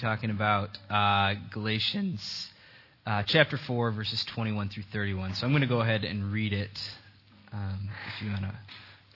talking 0.00 0.30
about 0.30 0.78
uh, 0.88 1.34
Galatians 1.50 2.48
uh, 3.06 3.22
chapter 3.24 3.58
4, 3.58 3.92
verses 3.92 4.24
21 4.24 4.70
through 4.70 4.84
31. 4.92 5.34
So 5.34 5.46
I'm 5.46 5.52
going 5.52 5.60
to 5.60 5.68
go 5.68 5.80
ahead 5.80 6.04
and 6.04 6.32
read 6.32 6.54
it 6.54 6.70
um, 7.52 7.90
if 8.08 8.22
you 8.22 8.30
want 8.30 8.42
to. 8.42 8.54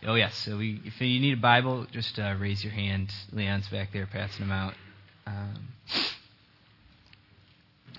Oh, 0.07 0.15
yes. 0.15 0.37
So 0.37 0.59
we, 0.59 0.83
if 0.85 1.01
you 1.01 1.21
need 1.21 1.39
a 1.39 1.41
Bible, 1.41 1.87
just 1.91 2.19
uh, 2.19 2.35
raise 2.39 2.63
your 2.63 2.73
hand. 2.73 3.11
Leon's 3.33 3.67
back 3.69 3.93
there 3.93 4.07
passing 4.07 4.41
them 4.41 4.53
out. 4.53 4.75
Um, 5.27 5.69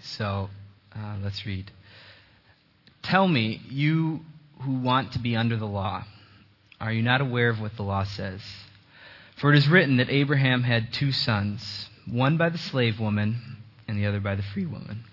so 0.02 0.50
uh, 0.96 1.18
let's 1.24 1.44
read. 1.46 1.72
Tell 3.02 3.28
me, 3.28 3.62
you 3.68 4.20
who 4.62 4.74
want 4.76 5.14
to 5.14 5.20
be 5.20 5.36
under 5.36 5.58
the 5.58 5.66
law, 5.66 6.04
are 6.80 6.94
you 6.94 7.02
not 7.02 7.22
aware 7.22 7.50
of 7.50 7.60
what 7.60 7.76
the 7.78 7.84
law 7.84 8.04
says? 8.04 8.42
For 9.38 9.52
it 9.52 9.58
is 9.58 9.68
written 9.68 9.98
that 9.98 10.10
Abraham 10.10 10.64
had 10.64 10.94
two 10.94 11.12
sons, 11.12 11.90
one 12.06 12.38
by 12.38 12.50
the 12.50 12.58
slave 12.58 13.00
woman 13.00 13.58
and 13.88 13.98
the 13.98 14.06
other 14.06 14.20
by 14.20 14.36
the 14.36 14.44
free 14.44 14.66
woman. 14.66 15.04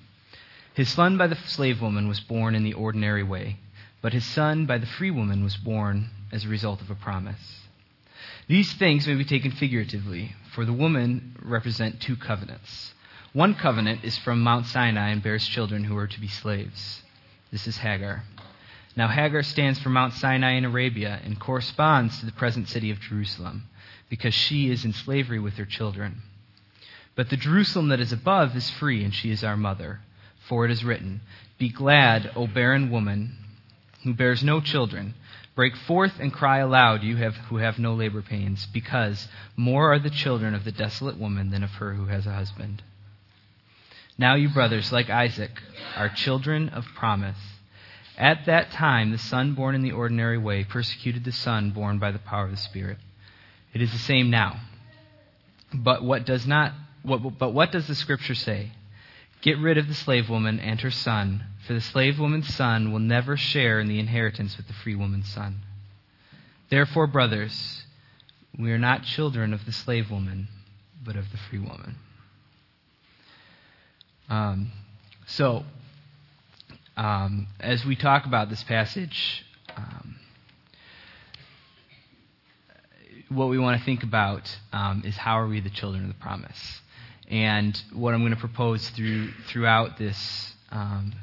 His 0.75 0.89
son 0.89 1.19
by 1.19 1.27
the 1.27 1.37
slave 1.37 1.81
woman 1.83 2.09
was 2.09 2.21
born 2.21 2.55
in 2.55 2.65
the 2.65 2.73
ordinary 2.73 3.23
way, 3.23 3.59
but 4.01 4.13
his 4.13 4.25
son 4.25 4.67
by 4.67 4.79
the 4.79 4.87
free 4.87 5.11
woman 5.11 5.45
was 5.45 5.57
born 5.57 6.11
as 6.31 6.45
a 6.45 6.49
result 6.49 6.81
of 6.81 6.91
a 6.91 6.95
promise. 6.95 7.61
These 8.49 8.73
things 8.75 9.07
may 9.07 9.15
be 9.15 9.25
taken 9.25 9.51
figuratively, 9.51 10.35
for 10.53 10.65
the 10.65 10.73
woman 10.73 11.37
represent 11.43 12.01
two 12.01 12.17
covenants. 12.17 12.93
One 13.33 13.55
covenant 13.55 14.05
is 14.05 14.19
from 14.19 14.43
Mount 14.43 14.67
Sinai 14.67 15.11
and 15.11 15.23
bears 15.23 15.47
children 15.47 15.85
who 15.85 15.97
are 15.97 16.07
to 16.07 16.21
be 16.21 16.29
slaves. 16.29 17.03
This 17.51 17.67
is 17.67 17.79
Hagar. 17.79 18.25
Now, 18.95 19.09
Hagar 19.09 19.43
stands 19.43 19.79
for 19.79 19.89
Mount 19.89 20.13
Sinai 20.15 20.53
in 20.53 20.67
Arabia 20.67 21.21
and 21.25 21.41
corresponds 21.41 22.19
to 22.21 22.27
the 22.27 22.33
present 22.33 22.69
city 22.69 22.91
of 22.91 23.01
Jerusalem 23.01 23.69
because 24.11 24.35
she 24.35 24.71
is 24.71 24.85
in 24.85 24.93
slavery 24.93 25.39
with 25.39 25.55
her 25.55 25.65
children. 25.65 26.21
But 27.15 27.29
the 27.29 27.37
Jerusalem 27.37 27.89
that 27.89 28.01
is 28.01 28.13
above 28.13 28.57
is 28.57 28.71
free, 28.71 29.05
and 29.05 29.15
she 29.15 29.31
is 29.31 29.45
our 29.45 29.57
mother. 29.57 30.01
For 30.49 30.65
it 30.65 30.71
is 30.71 30.85
written, 30.85 31.21
Be 31.59 31.69
glad, 31.69 32.33
O 32.35 32.47
barren 32.47 32.91
woman 32.91 33.37
who 34.05 34.15
bears 34.15 34.43
no 34.43 34.61
children. 34.61 35.15
Break 35.55 35.77
forth 35.77 36.19
and 36.19 36.33
cry 36.33 36.59
aloud, 36.59 37.03
you 37.03 37.17
have, 37.17 37.37
who 37.37 37.59
have 37.59 37.79
no 37.79 37.95
labor 37.95 38.23
pains, 38.23 38.67
because 38.67 39.29
more 39.57 39.93
are 39.93 39.99
the 39.99 40.11
children 40.11 40.55
of 40.55 40.65
the 40.65 40.73
desolate 40.73 41.19
woman 41.19 41.51
than 41.51 41.63
of 41.63 41.71
her 41.73 41.95
who 41.95 42.07
has 42.07 42.27
a 42.27 42.33
husband. 42.33 42.83
Now, 44.17 44.35
you 44.35 44.49
brothers, 44.49 44.93
like 44.93 45.11
Isaac, 45.11 45.51
are 45.97 46.09
children 46.09 46.71
of 46.71 46.87
promise. 46.95 47.39
At 48.17 48.47
that 48.47 48.71
time, 48.71 49.11
the 49.11 49.19
son 49.19 49.55
born 49.55 49.75
in 49.75 49.83
the 49.83 49.93
ordinary 49.93 50.39
way 50.39 50.65
persecuted 50.65 51.25
the 51.25 51.33
son 51.33 51.71
born 51.71 51.99
by 51.99 52.13
the 52.13 52.19
power 52.19 52.45
of 52.45 52.51
the 52.51 52.57
Spirit. 52.57 52.99
It 53.73 53.83
is 53.83 53.93
the 53.93 53.99
same 53.99 54.31
now. 54.31 54.61
But 55.73 56.03
what 56.03 56.27
does 56.27 56.47
not 56.47 56.73
what, 57.03 57.39
but 57.39 57.51
what 57.51 57.73
does 57.73 57.87
the 57.87 57.95
scripture 57.95 58.35
say? 58.35 58.73
Get 59.41 59.59
rid 59.59 59.77
of 59.77 59.89
the 59.89 59.95
slave 59.95 60.29
woman 60.31 60.61
and 60.61 60.81
her 60.83 60.91
son, 60.91 61.45
for 61.67 61.73
the 61.73 61.81
slave 61.81 62.19
woman's 62.19 62.55
son 62.55 62.93
will 62.93 63.01
never 63.01 63.37
share 63.37 63.81
in 63.81 63.89
the 63.89 63.99
inheritance 63.99 64.57
with 64.57 64.69
the 64.69 64.73
free 64.73 64.95
woman's 64.95 65.29
son. 65.29 65.61
Therefore, 66.71 67.07
brothers, 67.07 67.85
we 68.59 68.71
are 68.73 68.79
not 68.79 69.03
children 69.03 69.53
of 69.53 69.67
the 69.67 69.73
slave 69.73 70.11
woman, 70.11 70.49
but 71.05 71.17
of 71.17 71.31
the 71.33 71.37
free 71.37 71.59
woman. 71.59 71.97
Um, 74.29 74.71
so, 75.27 75.65
um, 76.97 77.49
as 77.59 77.85
we 77.85 77.97
talk 77.97 78.27
about 78.27 78.49
this 78.49 78.63
passage, 78.63 79.45
um, 79.77 80.17
what 83.29 83.49
we 83.49 83.59
want 83.59 83.79
to 83.79 83.85
think 83.85 84.03
about 84.03 84.57
um, 84.73 85.03
is 85.05 85.17
how 85.17 85.39
are 85.39 85.49
we 85.49 85.61
the 85.61 85.71
children 85.71 86.05
of 86.05 86.09
the 86.09 86.21
promise? 86.21 86.82
And 87.33 87.83
what 87.95 88.13
I'm 88.13 88.21
going 88.21 88.35
to 88.35 88.39
propose 88.39 88.87
through, 88.91 89.31
throughout 89.49 89.97
this 89.97 90.53
um, 90.71 91.15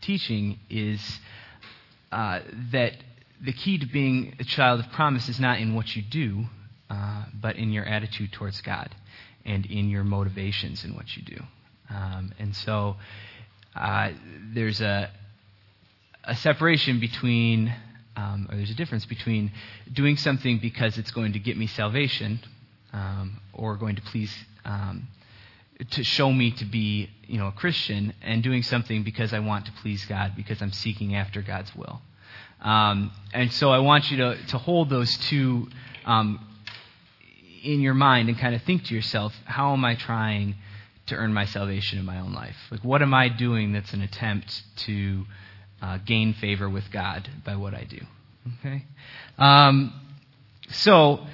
teaching 0.00 0.58
is 0.70 1.20
uh, 2.10 2.40
that 2.72 2.94
the 3.44 3.52
key 3.52 3.76
to 3.76 3.84
being 3.84 4.36
a 4.40 4.44
child 4.44 4.80
of 4.80 4.90
promise 4.92 5.28
is 5.28 5.38
not 5.38 5.60
in 5.60 5.74
what 5.74 5.94
you 5.94 6.00
do, 6.00 6.44
uh, 6.88 7.24
but 7.34 7.56
in 7.56 7.72
your 7.72 7.84
attitude 7.84 8.32
towards 8.32 8.62
God 8.62 8.88
and 9.44 9.66
in 9.66 9.90
your 9.90 10.02
motivations 10.02 10.82
in 10.82 10.94
what 10.94 11.14
you 11.14 11.22
do. 11.24 11.42
Um, 11.90 12.32
and 12.38 12.56
so 12.56 12.96
uh, 13.76 14.12
there's 14.54 14.80
a, 14.80 15.10
a 16.24 16.36
separation 16.36 17.00
between 17.00 17.74
um, 18.16 18.48
or 18.50 18.56
there's 18.56 18.70
a 18.70 18.74
difference 18.74 19.04
between 19.04 19.52
doing 19.92 20.16
something 20.16 20.58
because 20.58 20.96
it's 20.96 21.10
going 21.10 21.34
to 21.34 21.38
get 21.38 21.58
me 21.58 21.66
salvation 21.66 22.40
um, 22.94 23.40
or 23.52 23.76
going 23.76 23.96
to 23.96 24.02
please 24.02 24.34
um, 24.64 25.06
to 25.90 26.04
show 26.04 26.32
me 26.32 26.50
to 26.52 26.64
be 26.64 27.10
you 27.26 27.38
know 27.38 27.48
a 27.48 27.52
Christian 27.52 28.12
and 28.22 28.42
doing 28.42 28.62
something 28.62 29.02
because 29.02 29.32
I 29.32 29.38
want 29.40 29.66
to 29.66 29.72
please 29.82 30.04
God 30.04 30.32
because 30.36 30.60
I'm 30.62 30.72
seeking 30.72 31.14
after 31.14 31.42
God's 31.42 31.74
will. 31.74 32.00
Um, 32.60 33.10
and 33.32 33.52
so 33.52 33.70
I 33.70 33.78
want 33.78 34.10
you 34.10 34.18
to, 34.18 34.36
to 34.48 34.58
hold 34.58 34.90
those 34.90 35.16
two 35.16 35.68
um, 36.04 36.44
in 37.62 37.80
your 37.80 37.94
mind 37.94 38.28
and 38.28 38.38
kind 38.38 38.54
of 38.54 38.62
think 38.62 38.84
to 38.84 38.94
yourself, 38.94 39.32
how 39.46 39.72
am 39.72 39.84
I 39.84 39.94
trying 39.94 40.56
to 41.06 41.14
earn 41.14 41.32
my 41.32 41.46
salvation 41.46 41.98
in 41.98 42.04
my 42.04 42.20
own 42.20 42.34
life? 42.34 42.56
Like, 42.70 42.84
what 42.84 43.00
am 43.00 43.14
I 43.14 43.28
doing 43.28 43.72
that's 43.72 43.94
an 43.94 44.02
attempt 44.02 44.62
to 44.84 45.24
uh, 45.82 45.98
gain 46.04 46.34
favor 46.34 46.68
with 46.68 46.90
God 46.90 47.28
by 47.44 47.56
what 47.56 47.74
I 47.74 47.84
do. 47.84 48.00
Okay? 48.60 48.84
Um, 49.38 49.92
so, 50.70 51.26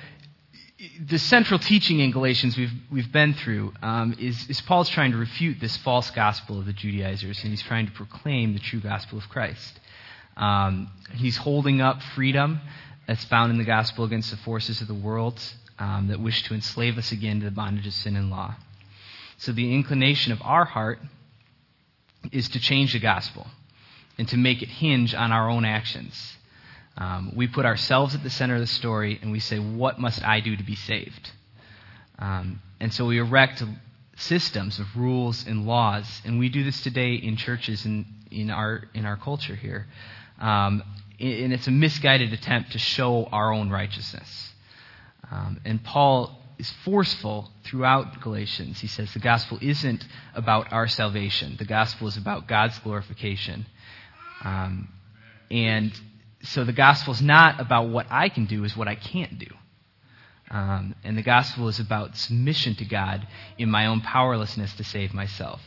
the 1.00 1.18
central 1.18 1.58
teaching 1.58 2.00
in 2.00 2.10
Galatians 2.10 2.56
we've, 2.56 2.72
we've 2.90 3.10
been 3.10 3.32
through 3.32 3.72
um, 3.82 4.14
is, 4.18 4.48
is 4.50 4.60
Paul's 4.60 4.90
trying 4.90 5.12
to 5.12 5.16
refute 5.16 5.58
this 5.58 5.76
false 5.78 6.10
gospel 6.10 6.58
of 6.58 6.66
the 6.66 6.72
Judaizers, 6.72 7.42
and 7.42 7.50
he's 7.50 7.62
trying 7.62 7.86
to 7.86 7.92
proclaim 7.92 8.52
the 8.52 8.58
true 8.58 8.80
gospel 8.80 9.16
of 9.16 9.28
Christ. 9.28 9.80
Um, 10.36 10.90
he's 11.14 11.38
holding 11.38 11.80
up 11.80 12.02
freedom 12.14 12.60
that's 13.06 13.24
found 13.24 13.52
in 13.52 13.58
the 13.58 13.64
gospel 13.64 14.04
against 14.04 14.30
the 14.30 14.36
forces 14.38 14.82
of 14.82 14.88
the 14.88 14.94
world 14.94 15.40
um, 15.78 16.08
that 16.08 16.20
wish 16.20 16.42
to 16.44 16.54
enslave 16.54 16.98
us 16.98 17.10
again 17.10 17.40
to 17.40 17.46
the 17.46 17.50
bondage 17.50 17.86
of 17.86 17.94
sin 17.94 18.16
and 18.16 18.28
law. 18.28 18.54
So, 19.38 19.52
the 19.52 19.74
inclination 19.74 20.32
of 20.32 20.42
our 20.42 20.64
heart 20.64 20.98
is 22.32 22.48
to 22.50 22.60
change 22.60 22.92
the 22.92 22.98
gospel 22.98 23.46
and 24.18 24.28
to 24.28 24.36
make 24.36 24.62
it 24.62 24.68
hinge 24.68 25.14
on 25.14 25.32
our 25.32 25.48
own 25.48 25.64
actions. 25.64 26.36
Um, 26.98 27.32
we 27.36 27.46
put 27.46 27.66
ourselves 27.66 28.14
at 28.14 28.22
the 28.22 28.30
center 28.30 28.54
of 28.54 28.60
the 28.60 28.66
story 28.66 29.18
and 29.20 29.30
we 29.30 29.40
say, 29.40 29.58
What 29.58 29.98
must 29.98 30.24
I 30.24 30.40
do 30.40 30.56
to 30.56 30.64
be 30.64 30.76
saved? 30.76 31.30
Um, 32.18 32.62
and 32.80 32.92
so 32.92 33.06
we 33.06 33.18
erect 33.18 33.62
systems 34.16 34.78
of 34.78 34.96
rules 34.96 35.46
and 35.46 35.66
laws, 35.66 36.22
and 36.24 36.38
we 36.38 36.48
do 36.48 36.64
this 36.64 36.82
today 36.82 37.14
in 37.14 37.36
churches 37.36 37.84
and 37.84 38.06
in 38.30 38.50
our, 38.50 38.84
in 38.94 39.04
our 39.04 39.16
culture 39.16 39.54
here. 39.54 39.86
Um, 40.40 40.82
and 41.20 41.52
it's 41.52 41.66
a 41.66 41.70
misguided 41.70 42.32
attempt 42.32 42.72
to 42.72 42.78
show 42.78 43.24
our 43.26 43.52
own 43.52 43.70
righteousness. 43.70 44.52
Um, 45.30 45.60
and 45.64 45.82
Paul 45.82 46.38
is 46.58 46.70
forceful 46.84 47.50
throughout 47.64 48.20
Galatians. 48.20 48.80
He 48.80 48.86
says 48.86 49.12
the 49.12 49.18
gospel 49.18 49.58
isn't 49.60 50.04
about 50.34 50.72
our 50.72 50.86
salvation, 50.88 51.56
the 51.58 51.64
gospel 51.64 52.08
is 52.08 52.16
about 52.16 52.46
God's 52.46 52.78
glorification. 52.78 53.66
Um, 54.44 54.88
and 55.50 55.92
so 56.42 56.64
the 56.64 56.72
gospel 56.72 57.12
is 57.12 57.22
not 57.22 57.60
about 57.60 57.88
what 57.88 58.06
I 58.10 58.28
can 58.28 58.46
do, 58.46 58.64
is 58.64 58.76
what 58.76 58.88
I 58.88 58.94
can't 58.94 59.38
do. 59.38 59.48
Um, 60.50 60.94
and 61.02 61.18
the 61.18 61.22
gospel 61.22 61.68
is 61.68 61.80
about 61.80 62.16
submission 62.16 62.76
to 62.76 62.84
God 62.84 63.26
in 63.58 63.70
my 63.70 63.86
own 63.86 64.00
powerlessness 64.00 64.72
to 64.74 64.84
save 64.84 65.12
myself. 65.12 65.60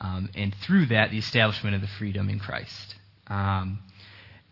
Um, 0.00 0.30
and 0.34 0.54
through 0.54 0.86
that, 0.86 1.10
the 1.10 1.18
establishment 1.18 1.74
of 1.74 1.80
the 1.80 1.88
freedom 1.88 2.28
in 2.28 2.38
Christ. 2.38 2.94
Um, 3.26 3.80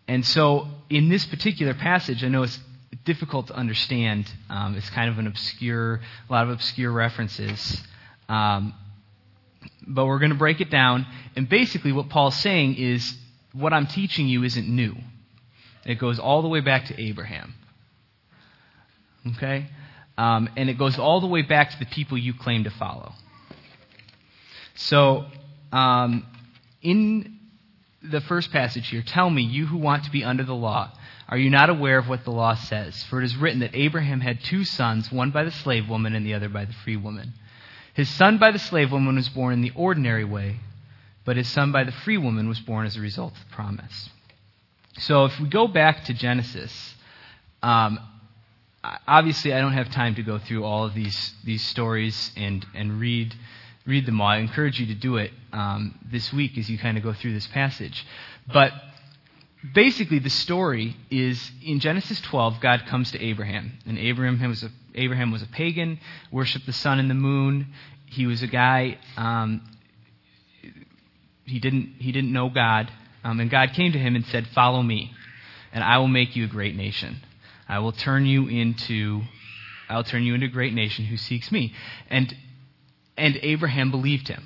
and 0.07 0.25
so, 0.25 0.67
in 0.89 1.09
this 1.09 1.25
particular 1.25 1.73
passage, 1.73 2.23
I 2.23 2.27
know 2.27 2.43
it's 2.43 2.59
difficult 3.05 3.47
to 3.47 3.53
understand. 3.53 4.31
Um, 4.49 4.75
it's 4.75 4.89
kind 4.89 5.09
of 5.09 5.19
an 5.19 5.27
obscure, 5.27 6.01
a 6.29 6.31
lot 6.31 6.43
of 6.43 6.49
obscure 6.49 6.91
references. 6.91 7.81
Um, 8.27 8.73
but 9.87 10.05
we're 10.05 10.19
going 10.19 10.31
to 10.31 10.37
break 10.37 10.61
it 10.61 10.69
down. 10.69 11.05
And 11.35 11.47
basically, 11.47 11.91
what 11.91 12.09
Paul's 12.09 12.35
saying 12.37 12.75
is 12.75 13.13
what 13.53 13.73
I'm 13.73 13.87
teaching 13.87 14.27
you 14.27 14.43
isn't 14.43 14.67
new. 14.67 14.95
It 15.85 15.95
goes 15.95 16.19
all 16.19 16.41
the 16.41 16.47
way 16.47 16.61
back 16.61 16.85
to 16.85 17.01
Abraham. 17.01 17.55
Okay? 19.35 19.67
Um, 20.17 20.49
and 20.55 20.69
it 20.69 20.77
goes 20.77 20.99
all 20.99 21.21
the 21.21 21.27
way 21.27 21.41
back 21.41 21.71
to 21.71 21.79
the 21.79 21.85
people 21.85 22.17
you 22.17 22.33
claim 22.33 22.63
to 22.65 22.69
follow. 22.69 23.13
So, 24.75 25.25
um, 25.71 26.25
in 26.81 27.37
the 28.03 28.21
first 28.21 28.51
passage 28.51 28.87
here, 28.89 29.03
tell 29.05 29.29
me, 29.29 29.43
you 29.43 29.65
who 29.65 29.77
want 29.77 30.05
to 30.05 30.11
be 30.11 30.23
under 30.23 30.43
the 30.43 30.55
law, 30.55 30.91
are 31.29 31.37
you 31.37 31.49
not 31.49 31.69
aware 31.69 31.97
of 31.97 32.07
what 32.07 32.23
the 32.23 32.31
law 32.31 32.55
says? 32.55 33.03
For 33.03 33.21
it 33.21 33.25
is 33.25 33.35
written 33.35 33.59
that 33.59 33.75
Abraham 33.75 34.21
had 34.21 34.43
two 34.43 34.65
sons, 34.65 35.11
one 35.11 35.31
by 35.31 35.43
the 35.43 35.51
slave 35.51 35.87
woman 35.87 36.15
and 36.15 36.25
the 36.25 36.33
other 36.33 36.49
by 36.49 36.65
the 36.65 36.73
free 36.73 36.97
woman. 36.97 37.33
His 37.93 38.09
son 38.09 38.37
by 38.37 38.51
the 38.51 38.59
slave 38.59 38.91
woman 38.91 39.15
was 39.15 39.29
born 39.29 39.53
in 39.53 39.61
the 39.61 39.71
ordinary 39.75 40.23
way 40.23 40.57
but 41.23 41.37
his 41.37 41.47
son 41.47 41.71
by 41.71 41.83
the 41.83 41.91
free 41.91 42.17
woman 42.17 42.47
was 42.47 42.59
born 42.59 42.85
as 42.85 42.97
a 42.97 43.01
result 43.01 43.33
of 43.33 43.39
the 43.39 43.55
promise. 43.55 44.09
So 44.99 45.25
if 45.25 45.39
we 45.39 45.47
go 45.47 45.67
back 45.67 46.05
to 46.05 46.13
Genesis, 46.13 46.95
um, 47.63 47.99
obviously 49.07 49.53
I 49.53 49.59
don't 49.61 49.73
have 49.73 49.89
time 49.91 50.15
to 50.15 50.23
go 50.23 50.37
through 50.37 50.63
all 50.63 50.85
of 50.85 50.93
these, 50.93 51.33
these 51.43 51.65
stories 51.65 52.31
and, 52.35 52.65
and 52.73 52.99
read 52.99 53.35
read 53.85 54.05
them 54.05 54.21
all. 54.21 54.27
I 54.27 54.37
encourage 54.37 54.79
you 54.79 54.87
to 54.87 54.93
do 54.93 55.17
it 55.17 55.31
um, 55.51 55.97
this 56.11 56.31
week 56.31 56.57
as 56.57 56.69
you 56.69 56.77
kind 56.77 56.97
of 56.97 57.03
go 57.03 57.13
through 57.13 57.33
this 57.33 57.47
passage. 57.47 58.05
But 58.51 58.71
basically, 59.73 60.19
the 60.19 60.29
story 60.29 60.95
is 61.09 61.51
in 61.63 61.79
Genesis 61.79 62.21
12, 62.21 62.59
God 62.59 62.85
comes 62.87 63.11
to 63.11 63.21
Abraham. 63.21 63.73
And 63.85 63.97
Abraham 63.97 64.49
was 64.49 64.63
a, 64.63 64.69
Abraham 64.95 65.31
was 65.31 65.41
a 65.41 65.47
pagan, 65.47 65.99
worshiped 66.31 66.65
the 66.65 66.73
sun 66.73 66.99
and 66.99 67.09
the 67.09 67.15
moon. 67.15 67.67
He 68.05 68.27
was 68.27 68.43
a 68.43 68.47
guy, 68.47 68.97
um, 69.17 69.61
he, 71.45 71.59
didn't, 71.59 71.95
he 71.99 72.11
didn't 72.11 72.31
know 72.31 72.49
God. 72.49 72.91
Um, 73.23 73.39
and 73.39 73.49
God 73.49 73.73
came 73.73 73.91
to 73.91 73.99
him 73.99 74.15
and 74.15 74.25
said, 74.25 74.47
Follow 74.47 74.81
me, 74.81 75.13
and 75.71 75.83
I 75.83 75.97
will 75.97 76.07
make 76.07 76.35
you 76.35 76.45
a 76.45 76.47
great 76.47 76.75
nation. 76.75 77.17
I 77.67 77.79
will 77.79 77.91
turn 77.91 78.25
you 78.25 78.47
into 78.47 79.21
I'll 79.89 80.03
turn 80.03 80.23
you 80.23 80.33
into 80.33 80.45
a 80.45 80.49
great 80.49 80.73
nation 80.73 81.05
who 81.05 81.17
seeks 81.17 81.51
me. 81.51 81.73
And 82.09 82.33
and 83.17 83.37
Abraham 83.41 83.91
believed 83.91 84.27
him. 84.27 84.43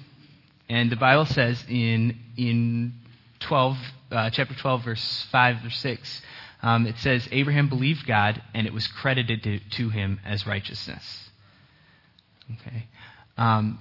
And 0.67 0.91
the 0.91 0.95
Bible 0.95 1.25
says 1.25 1.63
in 1.69 2.17
in 2.37 2.93
12 3.41 3.77
uh, 4.11 4.29
chapter 4.31 4.53
12 4.55 4.83
verse 4.83 5.27
5 5.31 5.65
or 5.65 5.69
6 5.69 6.21
um, 6.63 6.87
it 6.87 6.97
says 6.97 7.27
Abraham 7.31 7.69
believed 7.69 8.07
God 8.07 8.41
and 8.53 8.65
it 8.65 8.73
was 8.73 8.87
credited 8.87 9.43
to, 9.43 9.59
to 9.59 9.89
him 9.89 10.19
as 10.25 10.47
righteousness. 10.47 11.29
Okay. 12.59 12.87
Um, 13.37 13.79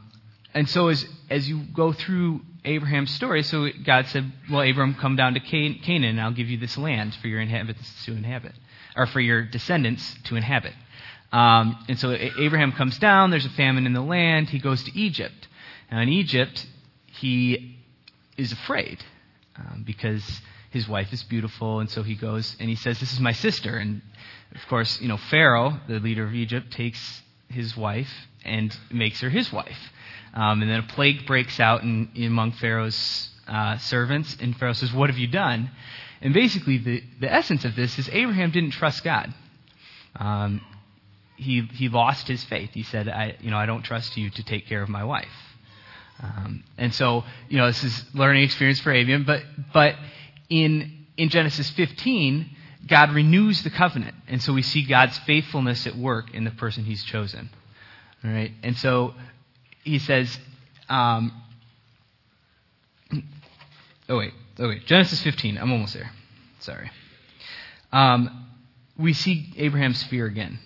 and 0.55 0.69
so 0.69 0.89
as 0.89 1.07
as 1.29 1.49
you 1.49 1.63
go 1.75 1.93
through 1.93 2.41
Abraham's 2.65 3.11
story, 3.11 3.43
so 3.43 3.69
God 3.85 4.07
said, 4.07 4.33
"Well, 4.51 4.63
Abraham, 4.63 4.95
come 4.95 5.17
down 5.17 5.35
to 5.35 5.41
Canaan, 5.41 6.05
and 6.05 6.21
I'll 6.21 6.33
give 6.33 6.49
you 6.49 6.57
this 6.57 6.79
land 6.79 7.15
for 7.17 7.29
your 7.29 7.41
inhabitants 7.41 8.05
to 8.07 8.13
inhabit, 8.13 8.53
or 8.97 9.07
for 9.07 9.21
your 9.21 9.43
descendants 9.43 10.17
to 10.25 10.37
inhabit." 10.37 10.73
Um, 11.33 11.85
and 11.89 11.99
so 11.99 12.13
Abraham 12.13 12.73
comes 12.73 12.99
down. 12.99 13.31
There's 13.31 13.45
a 13.45 13.51
famine 13.51 13.87
in 13.87 13.93
the 13.93 14.01
land. 14.01 14.51
He 14.51 14.61
goes 14.61 14.85
to 14.85 14.97
Egypt. 14.97 15.49
Now, 15.91 16.01
in 16.01 16.09
Egypt, 16.09 16.65
he 17.07 17.77
is 18.37 18.53
afraid 18.53 19.03
um, 19.57 19.83
because 19.85 20.41
his 20.71 20.89
wife 20.89 21.13
is 21.13 21.25
beautiful, 21.25 21.81
and 21.81 21.91
so 21.91 22.03
he 22.03 22.15
goes 22.15 22.57
and 22.61 22.69
he 22.69 22.77
says, 22.77 23.01
"This 23.01 23.13
is 23.13 23.21
my 23.21 23.33
sister." 23.33 23.77
And 23.77 24.03
of 24.55 24.67
course, 24.69 25.01
you 25.01 25.09
know 25.09 25.17
Pharaoh, 25.17 25.81
the 25.89 25.99
leader 25.99 26.25
of 26.25 26.35
Egypt, 26.35 26.71
takes 26.71 27.23
his 27.49 27.77
wife 27.77 28.13
and 28.45 28.77
makes 28.91 29.21
her 29.21 29.31
his 29.31 29.53
wife. 29.53 29.91
Um, 30.35 30.63
and 30.63 30.71
then 30.71 30.81
a 30.81 30.83
plague 30.83 31.27
breaks 31.27 31.61
out 31.61 31.83
in, 31.83 32.11
in 32.15 32.25
among 32.25 32.53
Pharaoh's 32.53 33.31
uh, 33.47 33.79
servants, 33.79 34.37
and 34.41 34.57
Pharaoh 34.57 34.73
says, 34.73 34.93
"What 34.93 35.09
have 35.11 35.19
you 35.19 35.29
done?" 35.29 35.71
And 36.21 36.33
basically, 36.33 36.79
the, 36.79 37.03
the 37.21 37.33
essence 37.33 37.65
of 37.65 37.77
this 37.77 37.99
is 37.99 38.09
Abraham 38.09 38.51
didn't 38.51 38.71
trust 38.71 39.05
God. 39.05 39.33
Um, 40.17 40.63
he, 41.37 41.63
he 41.73 41.89
lost 41.89 42.29
his 42.29 42.43
faith. 42.45 42.71
He 42.73 42.83
said, 42.83 43.09
I, 43.09 43.37
you 43.41 43.51
know, 43.51 43.59
I 43.59 43.67
don't 43.67 43.83
trust 43.83 44.17
you 44.17 44.31
to 44.31 44.43
take 44.43 44.67
care 44.67 44.83
of 44.83 44.89
my 44.89 45.05
wife. 45.05 45.29
Um, 46.23 46.65
and 46.79 46.95
so, 46.95 47.25
you 47.49 47.59
know, 47.59 47.67
this 47.67 47.83
is 47.83 48.05
learning 48.15 48.45
experience 48.45 48.81
for 48.81 48.93
Abraham. 48.93 49.25
But, 49.25 49.43
but 49.73 49.97
in, 50.49 51.07
in 51.17 51.29
Genesis 51.29 51.71
15, 51.71 52.49
God 52.87 53.13
renews 53.13 53.63
the 53.63 53.71
covenant. 53.71 54.15
And 54.29 54.41
so 54.41 54.53
we 54.53 54.63
see 54.63 54.87
God's 54.87 55.19
faithfulness 55.19 55.87
at 55.87 55.97
work 55.97 56.33
in 56.33 56.45
the 56.45 56.51
person 56.53 56.85
he's 56.85 57.05
chosen. 57.05 57.51
All 58.25 58.31
right? 58.31 58.53
And 58.63 58.77
so 58.77 59.15
he 59.85 59.99
says, 59.99 60.37
um, 60.89 61.33
oh, 64.09 64.19
wait. 64.19 64.33
Oh, 64.59 64.69
wait. 64.69 64.87
Genesis 64.87 65.23
15. 65.23 65.59
I'm 65.59 65.71
almost 65.71 65.95
there. 65.95 66.11
Sorry. 66.61 66.91
Um, 67.93 68.49
we 68.99 69.13
see 69.13 69.53
Abraham's 69.57 70.03
fear 70.05 70.27
again. 70.27 70.59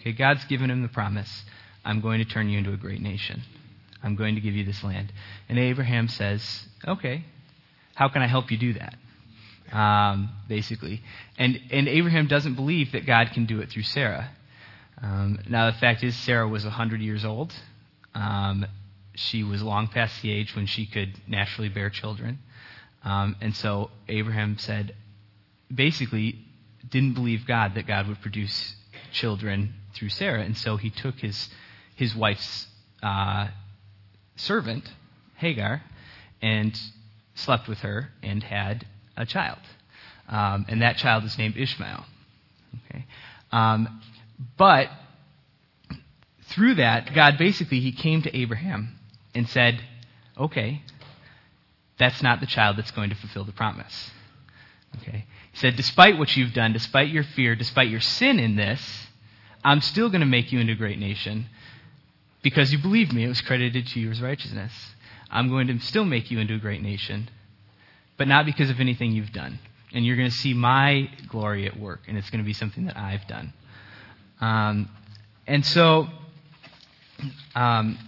Okay, 0.00 0.12
God's 0.12 0.44
given 0.44 0.70
him 0.70 0.82
the 0.82 0.88
promise 0.88 1.44
I'm 1.84 2.00
going 2.00 2.18
to 2.18 2.24
turn 2.24 2.48
you 2.48 2.58
into 2.58 2.72
a 2.72 2.76
great 2.76 3.00
nation. 3.00 3.42
I'm 4.02 4.16
going 4.16 4.34
to 4.34 4.40
give 4.40 4.54
you 4.54 4.64
this 4.64 4.82
land. 4.82 5.12
And 5.48 5.58
Abraham 5.58 6.08
says, 6.08 6.66
Okay, 6.86 7.24
how 7.94 8.08
can 8.08 8.22
I 8.22 8.26
help 8.26 8.50
you 8.50 8.58
do 8.58 8.74
that? 8.74 8.94
Um, 9.76 10.30
basically. 10.48 11.02
And, 11.38 11.60
and 11.70 11.88
Abraham 11.88 12.28
doesn't 12.28 12.54
believe 12.54 12.92
that 12.92 13.06
God 13.06 13.30
can 13.32 13.46
do 13.46 13.60
it 13.60 13.70
through 13.70 13.82
Sarah. 13.82 14.30
Um, 15.02 15.40
now, 15.48 15.70
the 15.70 15.76
fact 15.76 16.02
is, 16.02 16.16
Sarah 16.16 16.48
was 16.48 16.64
100 16.64 17.00
years 17.00 17.24
old. 17.24 17.52
Um, 18.16 18.66
she 19.14 19.42
was 19.42 19.62
long 19.62 19.88
past 19.88 20.22
the 20.22 20.30
age 20.30 20.56
when 20.56 20.66
she 20.66 20.86
could 20.86 21.20
naturally 21.28 21.68
bear 21.68 21.90
children. 21.90 22.38
Um, 23.04 23.36
and 23.40 23.54
so 23.54 23.90
Abraham 24.08 24.58
said, 24.58 24.94
basically, 25.72 26.38
didn't 26.88 27.14
believe 27.14 27.46
God 27.46 27.74
that 27.74 27.86
God 27.86 28.08
would 28.08 28.20
produce 28.20 28.74
children 29.12 29.74
through 29.94 30.08
Sarah. 30.08 30.42
And 30.42 30.56
so 30.56 30.76
he 30.76 30.90
took 30.90 31.16
his, 31.16 31.48
his 31.94 32.14
wife's 32.14 32.66
uh, 33.02 33.48
servant, 34.36 34.90
Hagar, 35.36 35.82
and 36.40 36.78
slept 37.34 37.68
with 37.68 37.78
her 37.78 38.10
and 38.22 38.42
had 38.42 38.86
a 39.16 39.26
child. 39.26 39.60
Um, 40.28 40.66
and 40.68 40.82
that 40.82 40.96
child 40.96 41.24
is 41.24 41.36
named 41.38 41.56
Ishmael. 41.56 42.04
Okay? 42.90 43.06
Um, 43.52 44.02
but 44.56 44.88
through 46.56 46.76
that, 46.76 47.14
God 47.14 47.38
basically 47.38 47.78
he 47.78 47.92
came 47.92 48.22
to 48.22 48.36
Abraham 48.36 48.98
and 49.34 49.48
said, 49.48 49.80
"Okay, 50.36 50.82
that's 51.98 52.22
not 52.22 52.40
the 52.40 52.46
child 52.46 52.76
that's 52.76 52.90
going 52.90 53.10
to 53.10 53.16
fulfill 53.16 53.44
the 53.44 53.52
promise." 53.52 54.10
Okay? 54.96 55.26
He 55.52 55.58
said, 55.58 55.76
"Despite 55.76 56.18
what 56.18 56.36
you've 56.36 56.54
done, 56.54 56.72
despite 56.72 57.10
your 57.10 57.22
fear, 57.22 57.54
despite 57.54 57.90
your 57.90 58.00
sin 58.00 58.40
in 58.40 58.56
this, 58.56 59.06
I'm 59.62 59.82
still 59.82 60.08
going 60.08 60.20
to 60.20 60.26
make 60.26 60.50
you 60.50 60.58
into 60.58 60.72
a 60.72 60.76
great 60.76 60.98
nation 60.98 61.46
because 62.42 62.72
you 62.72 62.78
believed 62.78 63.12
me. 63.12 63.24
It 63.24 63.28
was 63.28 63.40
credited 63.42 63.88
to 63.88 64.00
you 64.00 64.10
as 64.10 64.22
righteousness. 64.22 64.72
I'm 65.30 65.48
going 65.48 65.66
to 65.66 65.78
still 65.80 66.04
make 66.04 66.30
you 66.30 66.38
into 66.38 66.54
a 66.54 66.58
great 66.58 66.80
nation, 66.80 67.28
but 68.16 68.28
not 68.28 68.46
because 68.46 68.70
of 68.70 68.80
anything 68.80 69.12
you've 69.12 69.32
done. 69.32 69.58
And 69.92 70.06
you're 70.06 70.16
going 70.16 70.30
to 70.30 70.36
see 70.36 70.54
my 70.54 71.10
glory 71.28 71.66
at 71.66 71.78
work, 71.78 72.02
and 72.08 72.16
it's 72.16 72.30
going 72.30 72.42
to 72.42 72.46
be 72.46 72.52
something 72.52 72.86
that 72.86 72.96
I've 72.96 73.26
done. 73.26 73.52
Um, 74.40 74.88
and 75.46 75.64
so, 75.64 76.08
um, 77.54 77.98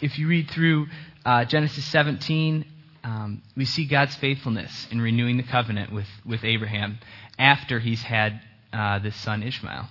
if 0.00 0.18
you 0.18 0.28
read 0.28 0.50
through 0.50 0.86
uh, 1.24 1.44
Genesis 1.44 1.84
17, 1.86 2.64
um, 3.04 3.42
we 3.56 3.64
see 3.64 3.86
God's 3.86 4.14
faithfulness 4.16 4.88
in 4.90 5.00
renewing 5.00 5.36
the 5.36 5.42
covenant 5.42 5.92
with, 5.92 6.08
with 6.24 6.44
Abraham 6.44 6.98
after 7.38 7.78
he's 7.78 8.02
had 8.02 8.40
uh, 8.72 8.98
this 8.98 9.16
son 9.16 9.42
Ishmael. 9.42 9.88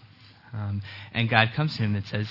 Um, 0.53 0.81
and 1.13 1.29
God 1.29 1.51
comes 1.55 1.75
to 1.77 1.83
him 1.83 1.95
and 1.95 2.05
says, 2.05 2.27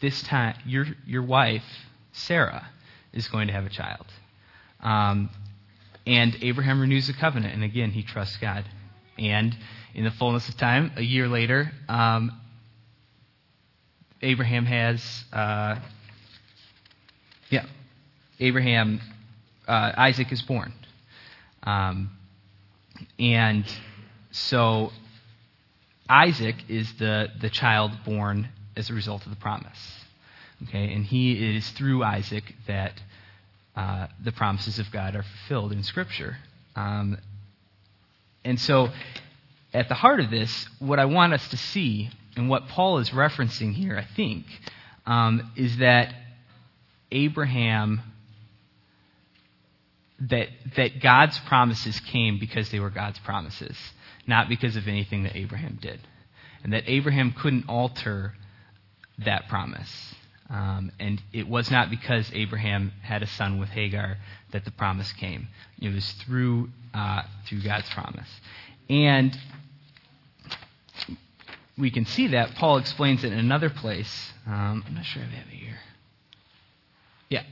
This 0.00 0.22
time, 0.22 0.56
your, 0.64 0.86
your 1.06 1.22
wife, 1.22 1.64
Sarah, 2.12 2.68
is 3.12 3.28
going 3.28 3.48
to 3.48 3.52
have 3.52 3.66
a 3.66 3.70
child. 3.70 4.06
Um, 4.80 5.30
and 6.06 6.36
Abraham 6.42 6.80
renews 6.80 7.06
the 7.06 7.12
covenant, 7.12 7.54
and 7.54 7.62
again, 7.62 7.90
he 7.90 8.02
trusts 8.02 8.36
God. 8.38 8.64
And 9.18 9.56
in 9.94 10.04
the 10.04 10.10
fullness 10.10 10.48
of 10.48 10.56
time, 10.56 10.92
a 10.96 11.02
year 11.02 11.28
later, 11.28 11.72
um, 11.88 12.40
Abraham 14.22 14.64
has, 14.66 15.24
uh, 15.32 15.76
yeah, 17.50 17.66
Abraham, 18.38 19.00
uh, 19.66 19.92
Isaac 19.96 20.32
is 20.32 20.42
born. 20.42 20.72
Um, 21.64 22.10
and 23.18 23.64
so 24.30 24.92
Isaac 26.08 26.56
is 26.68 26.92
the, 26.98 27.28
the 27.40 27.50
child 27.50 27.92
born 28.04 28.48
as 28.76 28.90
a 28.90 28.94
result 28.94 29.24
of 29.24 29.30
the 29.30 29.36
promise. 29.36 29.98
Okay, 30.64 30.92
and 30.92 31.04
he 31.04 31.56
is 31.56 31.68
through 31.70 32.04
Isaac 32.04 32.44
that 32.68 32.92
uh, 33.74 34.06
the 34.22 34.30
promises 34.30 34.78
of 34.78 34.90
God 34.92 35.16
are 35.16 35.24
fulfilled 35.24 35.72
in 35.72 35.82
Scripture. 35.82 36.36
Um, 36.76 37.18
and 38.44 38.60
so, 38.60 38.90
at 39.74 39.88
the 39.88 39.94
heart 39.94 40.20
of 40.20 40.30
this, 40.30 40.68
what 40.78 40.98
I 40.98 41.06
want 41.06 41.32
us 41.32 41.48
to 41.48 41.56
see, 41.56 42.10
and 42.36 42.48
what 42.48 42.68
Paul 42.68 42.98
is 42.98 43.10
referencing 43.10 43.74
here, 43.74 43.96
I 43.96 44.06
think, 44.14 44.46
um, 45.06 45.52
is 45.56 45.78
that 45.78 46.14
Abraham, 47.10 48.00
that, 50.20 50.48
that 50.76 51.00
God's 51.00 51.38
promises 51.40 52.00
came 52.00 52.38
because 52.38 52.70
they 52.70 52.80
were 52.80 52.90
God's 52.90 53.18
promises 53.18 53.76
not 54.26 54.48
because 54.48 54.76
of 54.76 54.88
anything 54.88 55.24
that 55.24 55.36
Abraham 55.36 55.78
did. 55.80 56.00
And 56.62 56.72
that 56.72 56.84
Abraham 56.86 57.32
couldn't 57.32 57.68
alter 57.68 58.34
that 59.24 59.48
promise. 59.48 60.14
Um, 60.48 60.92
and 61.00 61.20
it 61.32 61.48
was 61.48 61.70
not 61.70 61.90
because 61.90 62.30
Abraham 62.32 62.92
had 63.02 63.22
a 63.22 63.26
son 63.26 63.58
with 63.58 63.70
Hagar 63.70 64.18
that 64.52 64.64
the 64.64 64.70
promise 64.70 65.12
came. 65.12 65.48
It 65.80 65.92
was 65.92 66.08
through, 66.24 66.68
uh, 66.94 67.22
through 67.46 67.62
God's 67.62 67.88
promise. 67.90 68.28
And 68.88 69.36
we 71.78 71.90
can 71.90 72.04
see 72.04 72.28
that. 72.28 72.54
Paul 72.54 72.78
explains 72.78 73.24
it 73.24 73.32
in 73.32 73.38
another 73.38 73.70
place. 73.70 74.32
Um, 74.46 74.84
I'm 74.86 74.94
not 74.94 75.04
sure 75.04 75.22
I 75.22 75.26
have 75.26 75.48
it 75.48 75.54
here. 75.54 75.78
Yeah. 77.28 77.44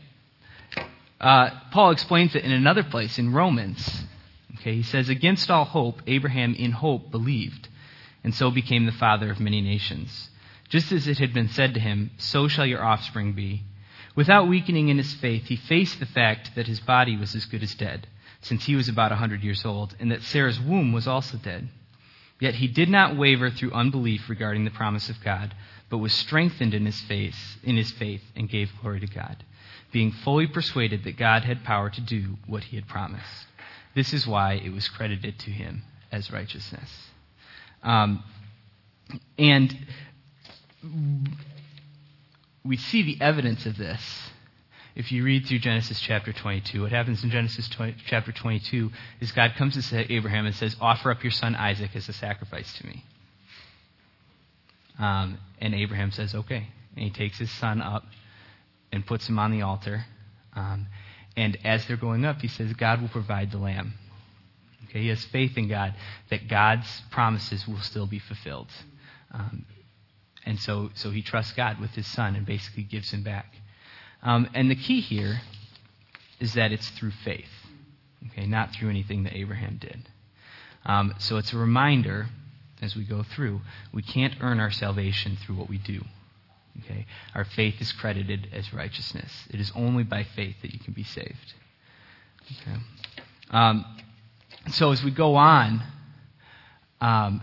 Uh, 1.21 1.51
Paul 1.73 1.91
explains 1.91 2.35
it 2.35 2.45
in 2.45 2.53
another 2.53 2.83
place 2.83 3.19
in 3.19 3.33
Romans. 3.33 4.05
Okay, 4.57 4.75
he 4.75 4.83
says, 4.83 5.09
Against 5.09 5.51
all 5.51 5.65
hope, 5.65 6.03
Abraham 6.07 6.55
in 6.55 6.73
hope 6.73 7.11
believed, 7.11 7.69
and 8.23 8.35
so 8.35 8.51
became 8.51 8.85
the 8.85 8.93
father 8.93 9.31
of 9.31 9.41
many 9.41 9.63
nations. 9.63 10.29
Just 10.69 10.93
as 10.93 11.09
it 11.09 11.19
had 11.19 11.33
been 11.33 11.49
said 11.49 11.75
to 11.75 11.81
him, 11.81 12.11
So 12.19 12.47
shall 12.47 12.67
your 12.67 12.85
offspring 12.85 13.33
be. 13.33 13.63
Without 14.15 14.49
weakening 14.49 14.89
in 14.89 14.99
his 14.99 15.15
faith, 15.15 15.45
he 15.47 15.57
faced 15.57 15.99
the 15.99 16.07
fact 16.07 16.55
that 16.57 16.67
his 16.67 16.81
body 16.81 17.17
was 17.17 17.35
as 17.35 17.47
good 17.47 17.63
as 17.63 17.75
dead, 17.75 18.07
since 18.43 18.67
he 18.67 18.77
was 18.77 18.89
about 18.89 19.13
a 19.13 19.15
100 19.15 19.43
years 19.43 19.65
old, 19.65 19.97
and 19.99 20.11
that 20.11 20.23
Sarah's 20.23 20.61
womb 20.61 20.93
was 20.93 21.07
also 21.07 21.39
dead. 21.39 21.69
Yet 22.41 22.55
he 22.55 22.67
did 22.67 22.89
not 22.89 23.17
waver 23.17 23.51
through 23.51 23.73
unbelief 23.73 24.29
regarding 24.29 24.65
the 24.65 24.71
promise 24.71 25.11
of 25.11 25.23
God, 25.23 25.55
but 25.91 25.99
was 25.99 26.13
strengthened 26.13 26.73
in 26.73 26.87
his 26.87 27.01
faith, 27.03 27.37
in 27.63 27.77
his 27.77 27.93
faith 27.93 28.23
and 28.35 28.49
gave 28.49 28.73
glory 28.81 29.01
to 29.01 29.07
God, 29.07 29.45
being 29.93 30.11
fully 30.11 30.47
persuaded 30.47 31.05
that 31.05 31.19
God 31.19 31.45
had 31.45 31.63
power 31.65 31.91
to 31.91 32.01
do 32.01 32.39
what 32.47 32.65
he 32.65 32.77
had 32.77 32.89
promised. 32.89 33.47
This 33.95 34.15
is 34.15 34.27
why 34.27 34.55
it 34.55 34.73
was 34.73 34.89
credited 34.89 35.39
to 35.41 35.51
him 35.51 35.83
as 36.11 36.31
righteousness. 36.31 36.91
Um, 37.83 38.25
and 39.39 39.77
we 42.65 42.77
see 42.77 43.03
the 43.03 43.21
evidence 43.21 43.67
of 43.67 43.77
this 43.77 44.30
if 45.01 45.11
you 45.11 45.25
read 45.25 45.47
through 45.47 45.61
Genesis 45.61 45.99
chapter 45.99 46.31
22. 46.31 46.83
What 46.83 46.93
happens 46.93 47.25
in 47.25 47.31
Genesis 47.31 47.67
20, 47.71 47.97
chapter 48.07 48.33
22 48.33 48.91
is 49.21 49.33
God 49.33 49.55
comes 49.57 49.89
to 49.89 50.13
Abraham 50.13 50.45
and 50.45 50.55
says, 50.55 50.77
Offer 50.79 51.11
up 51.11 51.25
your 51.25 51.31
son 51.31 51.55
Isaac 51.55 51.97
as 51.97 52.07
a 52.11 52.13
sacrifice 52.13 52.71
to 52.79 52.87
me. 52.87 53.03
Um, 54.99 55.39
and 55.59 55.75
Abraham 55.75 56.11
says, 56.11 56.35
Okay. 56.35 56.69
And 56.97 57.05
he 57.05 57.11
takes 57.11 57.39
his 57.39 57.51
son 57.51 57.81
up 57.81 58.05
and 58.93 59.07
puts 59.07 59.27
him 59.27 59.39
on 59.39 59.53
the 59.53 59.63
altar. 59.63 60.05
Um, 60.55 60.87
and 61.35 61.57
as 61.65 61.87
they're 61.87 61.97
going 61.97 62.27
up, 62.27 62.43
he 62.43 62.49
says, 62.49 62.71
God 62.75 63.01
will 63.01 63.09
provide 63.09 63.53
the 63.53 63.59
lamb. 63.59 63.95
Okay, 64.85 65.01
he 65.01 65.09
has 65.09 65.25
faith 65.25 65.57
in 65.57 65.69
God 65.69 65.95
that 66.29 66.47
God's 66.47 67.03
promises 67.11 67.67
will 67.67 67.81
still 67.81 68.07
be 68.07 68.19
fulfilled. 68.19 68.69
Um, 69.33 69.65
and 70.45 70.61
so, 70.61 70.91
so 70.95 71.11
he 71.11 71.23
trusts 71.23 71.53
God 71.53 71.81
with 71.81 71.93
his 71.93 72.07
son 72.07 72.37
and 72.37 72.45
basically 72.45 72.83
gives 72.83 73.11
him 73.11 73.23
back. 73.23 73.55
Um, 74.23 74.49
and 74.55 74.71
the 74.71 74.77
key 74.77 75.01
here 75.01 75.41
is 76.39 76.55
that 76.55 76.73
it's 76.73 76.89
through 76.91 77.13
faith, 77.25 77.51
okay, 78.29 78.47
not 78.47 78.73
through 78.73 78.91
anything 78.91 79.25
that 79.25 79.35
Abraham 79.35 79.79
did. 79.81 80.09
Um, 80.85 81.15
so 81.19 81.37
it's 81.37 81.53
a 81.53 81.59
reminder 81.59 82.27
as 82.83 82.97
we 82.97 83.05
go 83.05 83.23
through 83.23 83.61
we 83.93 84.03
can't 84.03 84.35
earn 84.41 84.59
our 84.59 84.71
salvation 84.71 85.37
through 85.37 85.57
what 85.57 85.69
we 85.69 85.79
do. 85.79 86.01
Okay? 86.85 87.07
Our 87.35 87.45
faith 87.45 87.81
is 87.81 87.93
credited 87.93 88.49
as 88.53 88.73
righteousness. 88.73 89.31
It 89.51 89.61
is 89.61 89.73
only 89.75 90.05
by 90.05 90.25
faith 90.25 90.57
that 90.63 90.73
you 90.73 90.79
can 90.79 90.95
be 90.95 91.05
saved. 91.05 91.55
Okay? 92.47 92.77
Um, 93.51 93.85
so 94.69 94.93
as 94.93 95.03
we 95.03 95.11
go 95.11 95.35
on 95.37 95.83
um, 97.01 97.43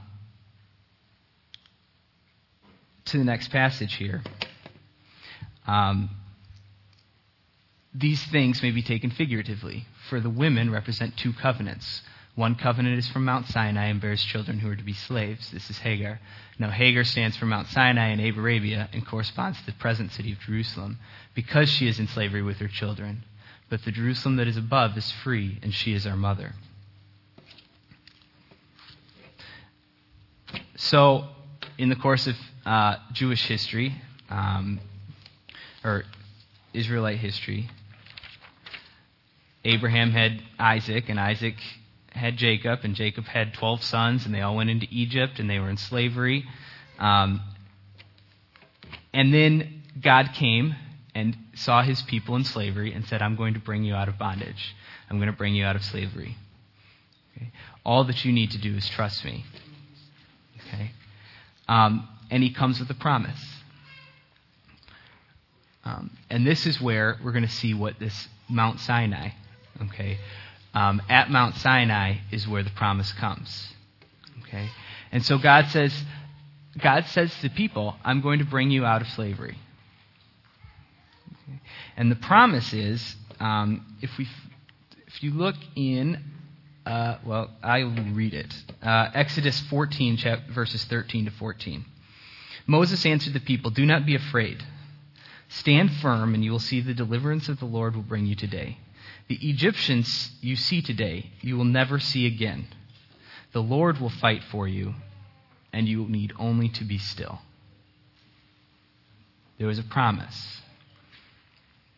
to 3.05 3.17
the 3.17 3.23
next 3.23 3.49
passage 3.49 3.95
here, 3.95 4.21
um, 5.67 6.09
these 7.97 8.23
things 8.25 8.61
may 8.61 8.71
be 8.71 8.83
taken 8.83 9.09
figuratively. 9.09 9.85
For 10.09 10.19
the 10.19 10.29
women 10.29 10.71
represent 10.71 11.17
two 11.17 11.33
covenants. 11.33 12.01
One 12.35 12.53
covenant 12.53 12.99
is 12.99 13.07
from 13.07 13.25
Mount 13.25 13.47
Sinai 13.47 13.85
and 13.85 13.99
bears 13.99 14.21
children 14.21 14.59
who 14.59 14.69
are 14.69 14.75
to 14.75 14.83
be 14.83 14.93
slaves. 14.93 15.49
This 15.49 15.69
is 15.71 15.79
Hagar. 15.79 16.19
Now, 16.59 16.69
Hagar 16.69 17.03
stands 17.03 17.35
for 17.35 17.47
Mount 17.47 17.67
Sinai 17.69 18.09
in 18.09 18.19
Arabia 18.19 18.89
and 18.93 19.05
corresponds 19.05 19.59
to 19.59 19.65
the 19.65 19.71
present 19.73 20.11
city 20.11 20.31
of 20.31 20.39
Jerusalem 20.39 20.99
because 21.33 21.69
she 21.69 21.87
is 21.87 21.97
in 21.99 22.07
slavery 22.07 22.43
with 22.43 22.57
her 22.57 22.67
children. 22.67 23.23
But 23.69 23.83
the 23.83 23.91
Jerusalem 23.91 24.35
that 24.35 24.47
is 24.47 24.57
above 24.57 24.95
is 24.97 25.11
free, 25.23 25.57
and 25.63 25.73
she 25.73 25.93
is 25.93 26.05
our 26.05 26.15
mother. 26.15 26.53
So, 30.75 31.25
in 31.79 31.89
the 31.89 31.95
course 31.95 32.27
of 32.27 32.35
uh, 32.65 32.97
Jewish 33.13 33.45
history, 33.47 33.99
um, 34.29 34.79
or 35.83 36.03
Israelite 36.73 37.17
history, 37.17 37.69
Abraham 39.67 40.11
had 40.11 40.41
Isaac, 40.57 41.09
and 41.09 41.19
Isaac 41.19 41.55
had 42.09 42.37
Jacob, 42.37 42.79
and 42.83 42.95
Jacob 42.95 43.25
had 43.25 43.53
12 43.53 43.83
sons, 43.83 44.25
and 44.25 44.33
they 44.33 44.41
all 44.41 44.55
went 44.55 44.69
into 44.69 44.87
Egypt, 44.89 45.39
and 45.39 45.49
they 45.49 45.59
were 45.59 45.69
in 45.69 45.75
slavery. 45.75 46.45
Um, 46.97 47.41
and 49.13 49.33
then 49.33 49.83
God 50.01 50.31
came 50.33 50.73
and 51.13 51.35
saw 51.53 51.83
his 51.83 52.01
people 52.03 52.37
in 52.37 52.45
slavery 52.45 52.93
and 52.93 53.05
said, 53.07 53.21
I'm 53.21 53.35
going 53.35 53.55
to 53.55 53.59
bring 53.59 53.83
you 53.83 53.93
out 53.93 54.07
of 54.07 54.17
bondage. 54.17 54.73
I'm 55.09 55.17
going 55.17 55.31
to 55.31 55.37
bring 55.37 55.53
you 55.53 55.65
out 55.65 55.75
of 55.75 55.83
slavery. 55.83 56.37
Okay? 57.35 57.51
All 57.85 58.05
that 58.05 58.23
you 58.23 58.31
need 58.31 58.51
to 58.51 58.57
do 58.57 58.73
is 58.75 58.87
trust 58.87 59.25
me. 59.25 59.43
Okay? 60.59 60.91
Um, 61.67 62.07
and 62.31 62.41
he 62.41 62.53
comes 62.53 62.79
with 62.79 62.89
a 62.89 62.93
promise. 62.93 63.43
Um, 65.83 66.11
and 66.29 66.47
this 66.47 66.65
is 66.65 66.79
where 66.79 67.17
we're 67.21 67.33
going 67.33 67.45
to 67.45 67.51
see 67.51 67.73
what 67.73 67.99
this 67.99 68.29
Mount 68.49 68.79
Sinai, 68.79 69.31
okay, 69.83 70.17
um, 70.73 71.01
at 71.09 71.29
Mount 71.29 71.55
Sinai 71.55 72.17
is 72.31 72.47
where 72.47 72.63
the 72.63 72.69
promise 72.69 73.11
comes. 73.13 73.73
Okay? 74.43 74.69
And 75.11 75.25
so 75.25 75.37
God 75.37 75.67
says, 75.67 75.93
God 76.77 77.05
says 77.05 77.33
to 77.41 77.49
people, 77.49 77.95
I'm 78.03 78.21
going 78.21 78.39
to 78.39 78.45
bring 78.45 78.71
you 78.71 78.85
out 78.85 79.01
of 79.01 79.07
slavery. 79.09 79.57
Okay? 81.31 81.59
And 81.95 82.11
the 82.11 82.15
promise 82.15 82.73
is, 82.73 83.15
um, 83.39 83.97
if 84.01 84.17
we, 84.17 84.27
if 85.07 85.23
you 85.23 85.31
look 85.31 85.55
in, 85.75 86.23
uh, 86.85 87.17
well, 87.25 87.49
I 87.63 87.83
will 87.83 88.13
read 88.13 88.33
it. 88.33 88.53
Uh, 88.81 89.09
Exodus 89.13 89.59
14, 89.69 90.17
verses 90.53 90.83
13 90.85 91.25
to 91.25 91.31
14. 91.31 91.85
Moses 92.65 93.05
answered 93.05 93.33
the 93.33 93.39
people, 93.39 93.71
Do 93.71 93.85
not 93.85 94.05
be 94.05 94.15
afraid. 94.15 94.63
Stand 95.49 95.91
firm, 95.93 96.33
and 96.33 96.43
you 96.43 96.51
will 96.51 96.59
see 96.59 96.81
the 96.81 96.93
deliverance 96.93 97.47
of 97.47 97.59
the 97.59 97.65
Lord 97.65 97.95
will 97.95 98.03
bring 98.03 98.25
you 98.25 98.35
today. 98.35 98.77
The 99.27 99.35
Egyptians 99.35 100.31
you 100.41 100.55
see 100.55 100.81
today, 100.81 101.31
you 101.41 101.57
will 101.57 101.65
never 101.65 101.99
see 101.99 102.25
again. 102.25 102.67
The 103.51 103.61
Lord 103.61 103.99
will 103.99 104.09
fight 104.09 104.43
for 104.43 104.67
you, 104.67 104.95
and 105.73 105.87
you 105.87 106.07
need 106.07 106.33
only 106.39 106.69
to 106.69 106.83
be 106.83 106.97
still. 106.97 107.39
There 109.57 109.67
was 109.67 109.79
a 109.79 109.83
promise. 109.83 110.61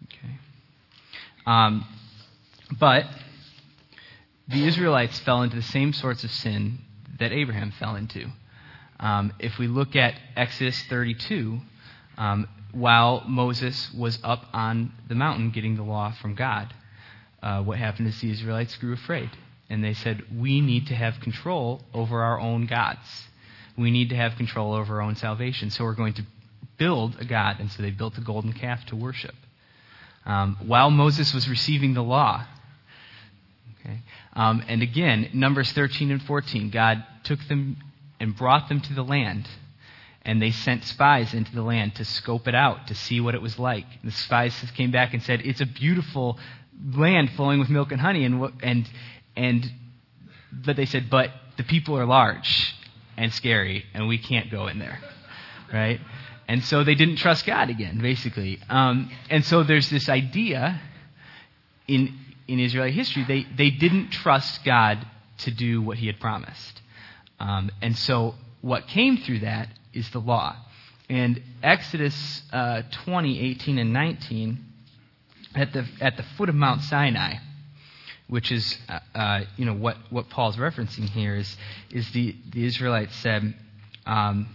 Okay. 0.05 0.33
Um, 1.45 1.86
but 2.79 3.05
the 4.48 4.65
Israelites 4.65 5.19
fell 5.19 5.43
into 5.43 5.55
the 5.55 5.62
same 5.62 5.93
sorts 5.93 6.24
of 6.24 6.31
sin 6.31 6.79
that 7.19 7.31
Abraham 7.31 7.71
fell 7.71 7.95
into. 7.95 8.27
Um, 9.00 9.33
if 9.39 9.57
we 9.57 9.67
look 9.67 9.95
at 9.95 10.15
Exodus 10.36 10.81
32, 10.83 11.59
um, 12.17 12.48
while 12.71 13.24
Moses 13.27 13.91
was 13.93 14.19
up 14.24 14.45
on 14.53 14.91
the 15.07 15.15
mountain 15.15 15.51
getting 15.51 15.75
the 15.75 15.83
law 15.83 16.12
from 16.12 16.36
God, 16.36 16.74
uh, 17.41 17.63
what 17.63 17.77
happened 17.77 18.08
is 18.08 18.19
the 18.19 18.31
Israelites 18.31 18.75
grew 18.77 18.93
afraid. 18.93 19.29
And 19.69 19.84
they 19.84 19.93
said, 19.93 20.24
We 20.36 20.62
need 20.62 20.88
to 20.88 20.96
have 20.96 21.19
control 21.19 21.81
over 21.93 22.22
our 22.24 22.39
own 22.39 22.65
gods. 22.65 23.27
We 23.77 23.91
need 23.91 24.10
to 24.10 24.15
have 24.15 24.36
control 24.36 24.74
over 24.74 24.96
our 24.96 25.01
own 25.01 25.15
salvation. 25.15 25.69
So 25.69 25.84
we're 25.84 25.93
going 25.93 26.15
to 26.15 26.24
build 26.77 27.17
a 27.19 27.25
God. 27.25 27.60
And 27.60 27.72
so 27.72 27.81
they 27.84 27.91
built 27.91 28.17
a 28.17 28.22
golden 28.22 28.53
calf 28.53 28.86
to 28.88 28.96
worship. 28.96 29.36
Um, 30.25 30.58
while 30.65 30.89
Moses 30.89 31.34
was 31.34 31.48
receiving 31.48 31.93
the 31.93 32.03
law, 32.03 32.46
okay, 33.79 34.00
um, 34.34 34.63
and 34.67 34.81
again, 34.81 35.29
Numbers 35.34 35.72
13 35.72 36.12
and 36.12 36.22
14, 36.22 36.72
God 36.72 37.03
took 37.24 37.39
them 37.48 37.77
and 38.19 38.36
brought 38.36 38.69
them 38.69 38.81
to 38.81 38.93
the 38.93 39.03
land. 39.03 39.48
And 40.24 40.41
they 40.41 40.51
sent 40.51 40.84
spies 40.84 41.34
into 41.34 41.55
the 41.55 41.62
land 41.62 41.96
to 41.96 42.05
scope 42.05 42.48
it 42.48 42.53
out, 42.53 42.88
to 42.88 42.96
see 42.96 43.22
what 43.22 43.36
it 43.36 43.41
was 43.41 43.58
like. 43.58 43.86
And 44.01 44.12
the 44.12 44.15
spies 44.15 44.53
came 44.75 44.91
back 44.91 45.13
and 45.13 45.24
said, 45.24 45.41
It's 45.43 45.62
a 45.62 45.65
beautiful 45.65 46.38
land 46.86 47.31
flowing 47.31 47.59
with 47.59 47.69
milk 47.69 47.91
and 47.91 48.00
honey, 48.01 48.25
and 48.25 48.51
and 48.62 48.89
and 49.36 49.71
but 50.51 50.75
they 50.75 50.86
said, 50.86 51.09
but 51.09 51.31
the 51.57 51.63
people 51.63 51.98
are 51.98 52.05
large 52.05 52.75
and 53.17 53.33
scary, 53.33 53.86
and 53.93 54.07
we 54.07 54.17
can't 54.17 54.50
go 54.50 54.67
in 54.67 54.79
there, 54.79 55.00
right? 55.71 56.00
And 56.48 56.63
so 56.63 56.83
they 56.83 56.95
didn't 56.95 57.17
trust 57.17 57.45
God 57.45 57.69
again, 57.69 58.00
basically. 58.00 58.59
Um, 58.69 59.12
and 59.29 59.45
so 59.45 59.63
there's 59.63 59.89
this 59.89 60.09
idea 60.09 60.81
in 61.88 62.13
in 62.48 62.59
Israeli 62.59 62.91
history 62.91 63.24
they 63.27 63.45
they 63.55 63.69
didn't 63.69 64.09
trust 64.09 64.63
God 64.63 65.05
to 65.39 65.51
do 65.51 65.81
what 65.81 65.98
He 65.98 66.07
had 66.07 66.19
promised, 66.19 66.81
um, 67.39 67.69
and 67.81 67.98
so 67.98 68.36
what 68.62 68.88
came 68.88 69.17
through 69.17 69.39
that 69.39 69.69
is 69.93 70.09
the 70.12 70.19
law. 70.19 70.55
And 71.09 71.41
Exodus 71.63 72.43
uh, 72.53 72.83
20, 73.03 73.39
18, 73.39 73.79
and 73.79 73.91
19 73.91 74.65
at 75.56 75.74
the, 75.74 75.86
at 76.00 76.18
the 76.18 76.24
foot 76.38 76.50
of 76.50 76.56
Mount 76.56 76.82
Sinai, 76.82 77.36
which 78.27 78.51
is 78.51 78.77
uh, 78.88 79.00
uh, 79.15 79.41
you 79.58 79.65
know 79.65 79.74
what, 79.74 79.98
what 80.10 80.29
Paul's 80.29 80.58
referencing 80.58 81.10
here 81.10 81.36
is, 81.36 81.58
is 81.91 82.10
the, 82.12 82.36
the 82.51 82.65
Israelites 82.65 83.15
said, 83.18 83.53
um, 84.06 84.48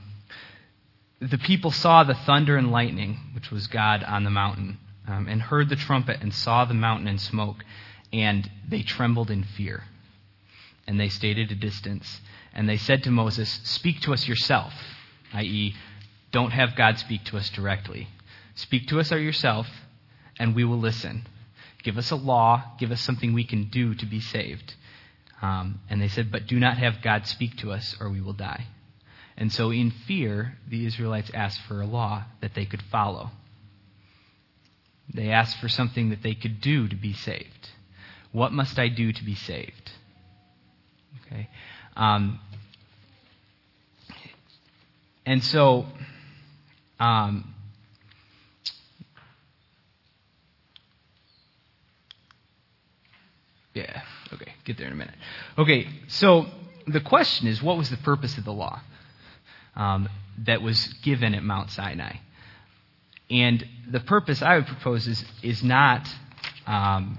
the 1.21 1.39
people 1.39 1.71
saw 1.71 2.05
the 2.05 2.15
thunder 2.15 2.57
and 2.57 2.71
lightning, 2.71 3.19
which 3.35 3.51
was 3.51 3.67
God 3.67 4.03
on 4.05 4.25
the 4.25 4.31
mountain, 4.31 4.79
um, 5.09 5.27
and 5.29 5.41
heard 5.41 5.69
the 5.69 5.77
trumpet 5.77 6.21
and 6.21 6.35
saw 6.35 6.65
the 6.65 6.75
mountain 6.75 7.09
in 7.09 7.19
smoke, 7.19 7.65
and 8.13 8.51
they 8.69 8.83
trembled 8.83 9.31
in 9.31 9.43
fear. 9.43 9.85
And 10.87 11.01
they 11.01 11.09
stayed 11.09 11.39
at 11.39 11.51
a 11.51 11.55
distance. 11.55 12.21
And 12.53 12.69
they 12.69 12.77
said 12.77 13.03
to 13.05 13.11
Moses, 13.11 13.61
Speak 13.65 14.01
to 14.03 14.13
us 14.13 14.29
yourself, 14.29 14.73
i.e., 15.33 15.75
don't 16.31 16.51
have 16.51 16.77
God 16.77 16.99
speak 16.99 17.25
to 17.25 17.37
us 17.37 17.49
directly. 17.49 18.09
Speak 18.55 18.89
to 18.89 19.01
us 19.01 19.11
yourself 19.11 19.67
and 20.39 20.55
we 20.55 20.65
will 20.65 20.79
listen. 20.79 21.27
Give 21.83 21.99
us 21.99 22.11
a 22.11 22.17
law, 22.17 22.63
give 22.79 22.91
us 22.91 23.01
something 23.01 23.33
we 23.33 23.45
can 23.45 23.69
do 23.69 23.95
to 23.95 24.07
be 24.07 24.21
saved. 24.21 24.75
Um, 25.43 25.81
and 25.91 26.01
they 26.01 26.09
said, 26.09 26.33
But 26.33 26.47
do 26.47 26.59
not 26.59 26.79
have 26.79 27.03
God 27.03 27.27
speak 27.27 27.59
to 27.59 27.73
us, 27.73 27.95
or 28.01 28.09
we 28.09 28.21
will 28.21 28.33
die. 28.33 28.67
And 29.37 29.53
so, 29.53 29.71
in 29.71 29.91
fear, 29.91 30.57
the 30.69 30.87
Israelites 30.87 31.31
asked 31.35 31.61
for 31.63 31.81
a 31.81 31.87
law 31.87 32.25
that 32.41 32.55
they 32.55 32.65
could 32.65 32.83
follow. 32.83 33.31
They 35.13 35.31
asked 35.31 35.59
for 35.59 35.69
something 35.69 36.11
that 36.11 36.23
they 36.23 36.35
could 36.35 36.61
do 36.61 36.89
to 36.89 36.97
be 36.97 37.13
saved. 37.13 37.69
What 38.33 38.53
must 38.53 38.79
I 38.79 38.89
do 38.89 39.13
to 39.13 39.25
be 39.25 39.35
saved? 39.35 39.91
Okay. 41.27 41.49
Um, 41.97 42.41
and 45.27 45.45
so, 45.45 45.87
um, 46.99 47.54
yeah, 53.75 54.03
okay, 54.33 54.53
get 54.65 54.79
there 54.79 54.87
in 54.87 54.93
a 54.93 54.97
minute. 54.97 55.15
Okay, 55.59 55.89
so 56.07 56.47
the 56.87 57.01
question 57.01 57.49
is 57.49 57.63
what 57.63 57.77
was 57.77 57.91
the 57.91 57.97
purpose 57.99 58.39
of 58.39 58.45
the 58.45 58.53
law 58.53 58.81
um, 59.75 60.09
that 60.47 60.63
was 60.63 60.87
given 61.03 61.35
at 61.35 61.43
Mount 61.43 61.71
Sinai? 61.71 62.17
And 63.31 63.67
the 63.91 64.01
purpose 64.01 64.43
I 64.43 64.57
would 64.57 64.67
propose 64.67 65.07
is, 65.09 65.25
is 65.43 65.63
not 65.65 66.09
um, 66.67 67.19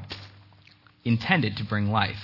intended 1.04 1.58
to 1.58 1.66
bring 1.66 1.92
life, 1.92 2.22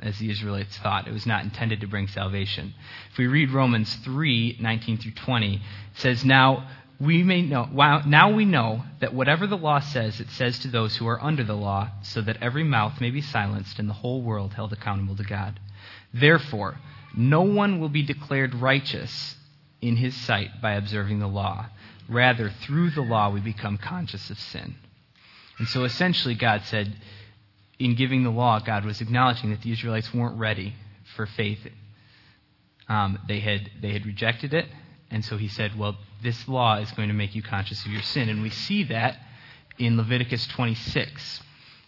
as 0.00 0.18
the 0.18 0.30
Israelites 0.30 0.76
thought. 0.78 1.08
It 1.08 1.12
was 1.12 1.26
not 1.26 1.42
intended 1.42 1.80
to 1.80 1.86
bring 1.86 2.08
salvation. 2.08 2.74
If 3.10 3.18
we 3.18 3.26
read 3.26 3.50
Romans 3.50 3.94
3 4.04 4.58
19 4.60 4.98
through 4.98 5.12
20, 5.12 5.56
it 5.56 5.60
says, 5.94 6.24
Now 6.24 6.68
we 7.00 7.22
may 7.22 7.42
know 7.42 7.64
now 8.06 8.32
we 8.32 8.44
know 8.44 8.84
that 9.00 9.14
whatever 9.14 9.46
the 9.46 9.56
law 9.56 9.80
says, 9.80 10.20
it 10.20 10.30
says 10.30 10.58
to 10.60 10.68
those 10.68 10.96
who 10.96 11.08
are 11.08 11.22
under 11.22 11.42
the 11.42 11.56
law, 11.56 11.90
so 12.02 12.20
that 12.22 12.38
every 12.40 12.64
mouth 12.64 13.00
may 13.00 13.10
be 13.10 13.20
silenced 13.20 13.78
and 13.78 13.88
the 13.88 13.94
whole 13.94 14.22
world 14.22 14.54
held 14.54 14.72
accountable 14.72 15.16
to 15.16 15.24
God. 15.24 15.58
Therefore, 16.14 16.78
no 17.14 17.42
one 17.42 17.80
will 17.80 17.88
be 17.88 18.02
declared 18.02 18.54
righteous 18.54 19.36
in 19.80 19.96
his 19.96 20.14
sight 20.14 20.62
by 20.62 20.74
observing 20.74 21.18
the 21.18 21.26
law. 21.26 21.66
Rather, 22.08 22.50
through 22.50 22.90
the 22.90 23.02
law, 23.02 23.30
we 23.30 23.40
become 23.40 23.78
conscious 23.78 24.30
of 24.30 24.38
sin. 24.38 24.74
And 25.58 25.68
so 25.68 25.84
essentially, 25.84 26.34
God 26.34 26.62
said, 26.64 26.96
in 27.78 27.94
giving 27.94 28.22
the 28.22 28.30
law, 28.30 28.60
God 28.60 28.84
was 28.84 29.00
acknowledging 29.00 29.50
that 29.50 29.62
the 29.62 29.72
Israelites 29.72 30.12
weren't 30.14 30.38
ready 30.38 30.74
for 31.16 31.26
faith. 31.26 31.58
Um, 32.88 33.18
they, 33.26 33.40
had, 33.40 33.70
they 33.80 33.92
had 33.92 34.06
rejected 34.06 34.54
it, 34.54 34.66
and 35.12 35.24
so 35.24 35.36
he 35.36 35.46
said, 35.46 35.78
Well, 35.78 35.96
this 36.22 36.48
law 36.48 36.76
is 36.76 36.90
going 36.92 37.08
to 37.08 37.14
make 37.14 37.34
you 37.34 37.42
conscious 37.42 37.84
of 37.84 37.92
your 37.92 38.02
sin. 38.02 38.28
And 38.28 38.42
we 38.42 38.50
see 38.50 38.84
that 38.84 39.18
in 39.78 39.96
Leviticus 39.96 40.46
26. 40.48 41.42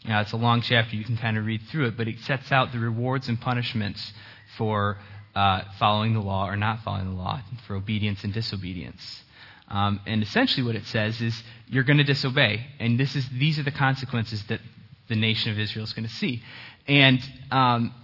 Now, 0.06 0.20
it's 0.20 0.32
a 0.32 0.36
long 0.36 0.60
chapter, 0.60 0.94
you 0.94 1.04
can 1.04 1.16
kind 1.16 1.38
of 1.38 1.46
read 1.46 1.62
through 1.70 1.86
it, 1.86 1.96
but 1.96 2.06
it 2.06 2.20
sets 2.20 2.52
out 2.52 2.72
the 2.72 2.78
rewards 2.78 3.28
and 3.28 3.40
punishments 3.40 4.12
for 4.58 4.98
uh, 5.34 5.62
following 5.78 6.12
the 6.12 6.20
law 6.20 6.46
or 6.46 6.56
not 6.56 6.80
following 6.82 7.16
the 7.16 7.16
law, 7.16 7.40
for 7.66 7.74
obedience 7.74 8.22
and 8.22 8.34
disobedience. 8.34 9.22
Um, 9.68 10.00
and 10.06 10.22
essentially, 10.22 10.64
what 10.64 10.76
it 10.76 10.84
says 10.86 11.22
is 11.22 11.42
you're 11.66 11.84
going 11.84 11.96
to 11.96 12.04
disobey, 12.04 12.66
and 12.78 13.00
this 13.00 13.16
is 13.16 13.26
these 13.30 13.58
are 13.58 13.62
the 13.62 13.70
consequences 13.70 14.44
that 14.48 14.60
the 15.08 15.16
nation 15.16 15.50
of 15.50 15.58
Israel 15.58 15.84
is 15.84 15.94
going 15.94 16.06
to 16.06 16.14
see. 16.14 16.42
And 16.86 17.18
um, 17.50 17.94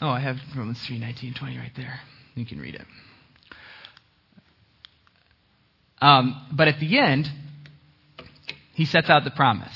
oh, 0.00 0.10
I 0.10 0.20
have 0.20 0.38
Romans 0.56 0.80
3 0.86 0.98
19 0.98 1.34
20 1.34 1.58
right 1.58 1.72
there. 1.76 1.98
You 2.36 2.46
can 2.46 2.60
read 2.60 2.76
it. 2.76 2.86
Um, 6.00 6.46
but 6.52 6.68
at 6.68 6.80
the 6.80 6.98
end, 6.98 7.30
he 8.74 8.84
sets 8.84 9.08
out 9.08 9.24
the 9.24 9.30
promise 9.30 9.74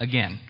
again 0.00 0.40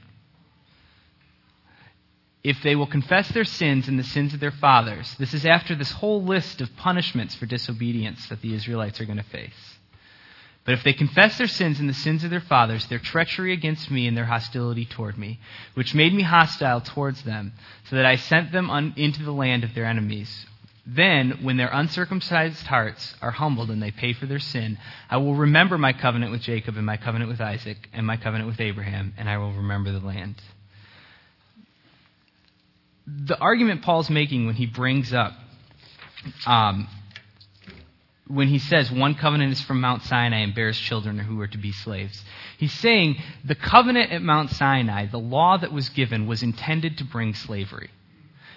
if 2.47 2.63
they 2.63 2.77
will 2.77 2.87
confess 2.87 3.29
their 3.31 3.45
sins 3.45 3.89
and 3.89 3.99
the 3.99 4.05
sins 4.05 4.33
of 4.33 4.39
their 4.39 4.53
fathers. 4.53 5.13
This 5.19 5.35
is 5.35 5.45
after 5.45 5.75
this 5.75 5.91
whole 5.91 6.23
list 6.23 6.61
of 6.61 6.77
punishments 6.77 7.35
for 7.35 7.45
disobedience 7.45 8.29
that 8.29 8.41
the 8.41 8.55
Israelites 8.55 9.01
are 9.01 9.05
going 9.05 9.17
to 9.17 9.25
face. 9.25 9.77
But 10.65 10.75
if 10.75 10.85
they 10.85 10.93
confess 10.93 11.39
their 11.39 11.49
sins 11.49 11.81
and 11.81 11.89
the 11.89 11.95
sins 11.95 12.23
of 12.23 12.31
their 12.31 12.39
fathers, 12.41 12.87
their 12.87 13.01
treachery 13.01 13.53
against 13.53 13.91
me 13.91 14.07
and 14.07 14.17
their 14.17 14.27
hostility 14.27 14.85
toward 14.85 15.19
me, 15.19 15.41
which 15.75 15.93
made 15.93 16.15
me 16.15 16.23
hostile 16.23 16.81
towards 16.81 17.25
them, 17.25 17.53
so 17.91 17.97
that 17.97 18.07
I 18.07 18.15
sent 18.15 18.53
them 18.53 18.71
un- 18.71 18.95
into 18.97 19.25
the 19.25 19.33
land 19.33 19.65
of 19.65 19.75
their 19.75 19.85
enemies, 19.85 20.47
then, 20.87 21.41
when 21.43 21.57
their 21.57 21.71
uncircumcised 21.73 22.67
hearts 22.67 23.15
are 23.21 23.33
humbled 23.33 23.71
and 23.71 23.83
they 23.83 23.91
pay 23.91 24.13
for 24.13 24.27
their 24.27 24.39
sin, 24.39 24.79
I 25.11 25.17
will 25.17 25.35
remember 25.35 25.79
my 25.79 25.93
covenant 25.93 26.31
with 26.31 26.43
Jacob 26.43 26.77
and 26.77 26.87
my 26.87 26.97
covenant 26.97 27.31
with 27.31 27.41
Isaac 27.41 27.89
and 27.93 28.07
my 28.07 28.17
covenant 28.17 28.49
with 28.49 28.61
Abraham, 28.61 29.13
and 29.19 29.29
I 29.29 29.39
will 29.39 29.53
remember 29.53 29.91
the 29.91 30.07
land 30.07 30.41
the 33.07 33.39
argument 33.39 33.83
Paul's 33.83 34.11
making 34.11 34.47
when 34.47 34.57
he 34.57 34.67
brings 34.67 35.13
up, 35.13 35.33
um, 36.45 36.89
when 38.27 38.49
he 38.49 38.59
says 38.59 38.91
one 38.91 39.15
covenant 39.15 39.53
is 39.53 39.61
from 39.61 39.81
Mount 39.81 40.03
Sinai 40.03 40.39
and 40.39 40.55
bears 40.55 40.77
children 40.77 41.19
who 41.19 41.41
are 41.41 41.47
to 41.47 41.59
be 41.59 41.71
slaves, 41.71 42.25
he's 42.59 42.73
saying 42.73 43.23
the 43.45 43.55
covenant 43.55 44.11
at 44.11 44.23
Mount 44.23 44.51
Sinai, 44.51 45.07
the 45.07 45.19
law 45.19 45.57
that 45.57 45.73
was 45.73 45.89
given, 45.91 46.27
was 46.27 46.43
intended 46.43 46.99
to 46.99 47.05
bring 47.05 47.35
slavery. 47.35 47.91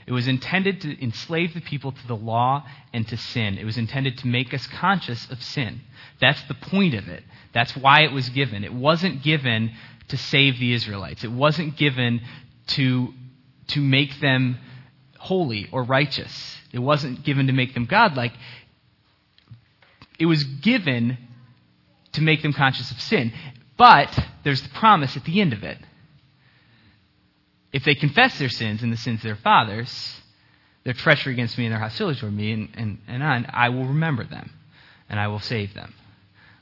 It 0.08 0.12
was 0.12 0.28
intended 0.28 0.82
to 0.82 1.04
enslave 1.04 1.54
the 1.54 1.62
people 1.62 1.92
to 1.92 2.08
the 2.08 2.16
law 2.16 2.66
and 2.94 3.08
to 3.08 3.18
sin. 3.18 3.58
It 3.58 3.66
was 3.66 3.78
intended 3.78 4.18
to 4.20 4.28
make 4.28 4.54
us 4.54 4.66
conscious 4.68 5.30
of 5.30 5.42
sin. 5.44 5.82
That's 6.20 6.42
the 6.44 6.54
point 6.56 6.94
of 6.96 7.08
it. 7.08 7.24
That's 7.54 7.76
why 7.76 8.02
it 8.02 8.12
was 8.12 8.30
given. 8.30 8.64
It 8.64 8.74
wasn't 8.74 9.24
given 9.24 9.72
to 10.10 10.18
save 10.18 10.60
the 10.60 10.74
Israelites. 10.74 11.24
It 11.24 11.32
wasn't 11.32 11.78
given 11.78 12.22
to 12.68 13.14
to 13.68 13.82
make 13.82 14.20
them 14.20 14.58
holy 15.20 15.70
or 15.72 15.84
righteous. 15.84 16.58
It 16.72 16.80
wasn't 16.80 17.24
given 17.24 17.48
to 17.48 17.54
make 17.54 17.74
them 17.74 17.86
godlike. 17.86 18.34
It 20.18 20.26
was 20.26 20.44
given 20.44 21.18
to 22.14 22.22
make 22.22 22.42
them 22.42 22.54
conscious 22.54 22.92
of 22.92 23.00
sin. 23.00 23.32
But 23.78 24.18
there's 24.44 24.62
the 24.62 24.70
promise 24.70 25.16
at 25.16 25.24
the 25.24 25.40
end 25.40 25.54
of 25.54 25.64
it. 25.64 25.78
If 27.72 27.84
they 27.84 27.96
confess 27.96 28.38
their 28.40 28.50
sins 28.50 28.82
and 28.84 28.92
the 28.92 28.98
sins 28.98 29.20
of 29.20 29.24
their 29.24 29.36
fathers, 29.36 30.16
their 30.84 30.94
treachery 30.94 31.34
against 31.34 31.58
me 31.58 31.66
and 31.66 31.74
their 31.74 31.80
hostility 31.80 32.20
toward 32.20 32.34
me, 32.34 32.52
and, 32.52 32.70
and, 32.76 32.98
and 33.08 33.24
on, 33.24 33.46
I 33.50 33.70
will 33.70 33.86
remember 33.86 34.24
them 34.24 34.52
and 35.10 35.20
I 35.20 35.28
will 35.28 35.40
save 35.40 35.74
them. 35.74 35.94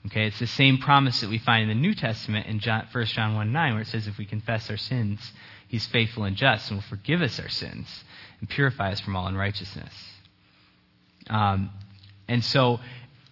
Okay, 0.08 0.28
it's 0.28 0.40
the 0.40 0.48
same 0.48 0.78
promise 0.78 1.20
that 1.22 1.30
we 1.30 1.38
find 1.38 1.64
in 1.64 1.70
the 1.70 1.82
New 1.82 1.94
Testament 1.94 2.48
in 2.48 2.60
John, 2.60 2.88
1 2.92 3.06
John 3.06 3.36
1 3.36 3.52
9, 3.52 3.74
where 3.74 3.82
it 3.82 3.88
says, 3.88 4.08
If 4.08 4.18
we 4.18 4.26
confess 4.26 4.70
our 4.70 4.78
sins, 4.78 5.20
He's 5.68 5.86
faithful 5.86 6.24
and 6.24 6.38
just 6.38 6.70
and 6.70 6.78
will 6.78 6.84
forgive 6.84 7.22
us 7.22 7.40
our 7.40 7.50
sins 7.50 8.04
and 8.40 8.50
purify 8.50 8.92
us 8.92 9.02
from 9.02 9.18
all 9.18 9.28
unrighteousness. 9.28 9.94
Um, 11.30 11.72
and 12.30 12.44
so, 12.44 12.80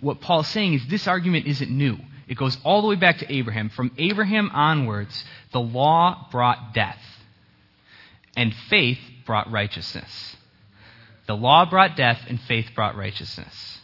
what 0.01 0.19
Paul's 0.19 0.49
saying 0.49 0.73
is 0.73 0.87
this 0.87 1.07
argument 1.07 1.47
isn't 1.47 1.71
new. 1.71 1.97
It 2.27 2.35
goes 2.35 2.57
all 2.65 2.81
the 2.81 2.87
way 2.87 2.95
back 2.95 3.19
to 3.19 3.33
Abraham. 3.33 3.69
From 3.69 3.91
Abraham 3.97 4.49
onwards, 4.53 5.23
the 5.53 5.61
law 5.61 6.27
brought 6.31 6.73
death, 6.73 6.99
and 8.35 8.53
faith 8.69 8.99
brought 9.25 9.51
righteousness. 9.51 10.35
The 11.27 11.35
law 11.35 11.65
brought 11.69 11.95
death, 11.95 12.21
and 12.27 12.39
faith 12.41 12.67
brought 12.75 12.95
righteousness. 12.95 13.79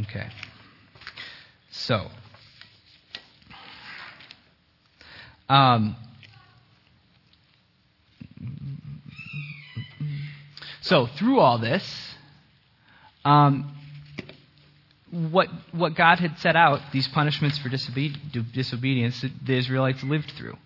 Okay. 0.00 0.28
So, 1.70 2.10
Um, 5.52 5.96
so, 10.80 11.06
through 11.06 11.40
all 11.40 11.58
this, 11.58 12.14
um, 13.22 13.70
what, 15.12 15.48
what 15.72 15.94
God 15.94 16.20
had 16.20 16.38
set 16.38 16.56
out, 16.56 16.80
these 16.90 17.06
punishments 17.08 17.58
for 17.58 17.68
disobe- 17.68 18.52
disobedience, 18.52 19.24
the 19.44 19.54
Israelites 19.54 20.02
lived 20.02 20.32
through. 20.36 20.56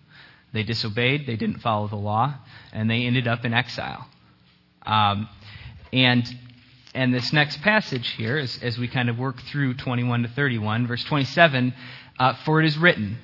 They 0.53 0.63
disobeyed, 0.63 1.27
they 1.27 1.35
didn't 1.35 1.59
follow 1.59 1.89
the 1.89 1.97
law, 1.97 2.33
and 2.71 2.89
they 2.89 3.05
ended 3.05 3.27
up 3.27 3.43
in 3.43 3.53
exile. 3.53 4.07
Um, 4.85 5.27
and 5.91 6.23
and 6.95 7.13
this 7.13 7.31
next 7.31 7.61
passage 7.61 8.07
here, 8.13 8.37
as, 8.37 8.57
as, 8.63 8.77
we 8.79 8.87
kind 8.87 9.07
of 9.07 9.19
work 9.19 9.39
through 9.43 9.75
21 9.75 10.23
to 10.23 10.29
31, 10.29 10.87
verse 10.87 11.03
27, 11.03 11.73
uh, 12.17 12.33
for 12.43 12.59
it 12.59 12.65
is 12.65 12.75
written, 12.75 13.19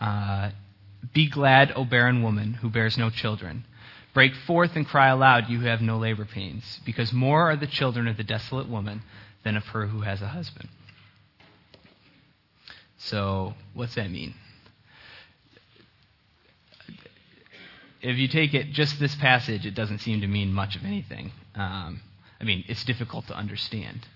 uh, 0.00 0.50
be 1.12 1.28
glad, 1.28 1.72
O 1.76 1.84
barren 1.84 2.22
woman 2.22 2.54
who 2.54 2.70
bears 2.70 2.96
no 2.96 3.10
children. 3.10 3.66
Break 4.14 4.34
forth 4.46 4.74
and 4.74 4.86
cry 4.86 5.08
aloud, 5.08 5.50
you 5.50 5.60
who 5.60 5.66
have 5.66 5.82
no 5.82 5.98
labor 5.98 6.24
pains, 6.24 6.80
because 6.86 7.12
more 7.12 7.50
are 7.50 7.56
the 7.56 7.66
children 7.66 8.08
of 8.08 8.16
the 8.16 8.24
desolate 8.24 8.70
woman 8.70 9.02
than 9.44 9.56
of 9.56 9.64
her 9.66 9.86
who 9.86 10.02
has 10.02 10.22
a 10.22 10.28
husband. 10.28 10.68
So, 12.98 13.54
what's 13.72 13.94
that 13.94 14.10
mean? 14.10 14.34
If 18.02 18.16
you 18.16 18.28
take 18.28 18.54
it 18.54 18.72
just 18.72 18.98
this 18.98 19.14
passage, 19.16 19.66
it 19.66 19.74
doesn't 19.74 19.98
seem 19.98 20.20
to 20.22 20.26
mean 20.26 20.52
much 20.52 20.76
of 20.76 20.84
anything. 20.84 21.32
Um, 21.54 22.00
I 22.40 22.44
mean, 22.44 22.64
it's 22.68 22.84
difficult 22.84 23.26
to 23.26 23.34
understand. 23.34 24.06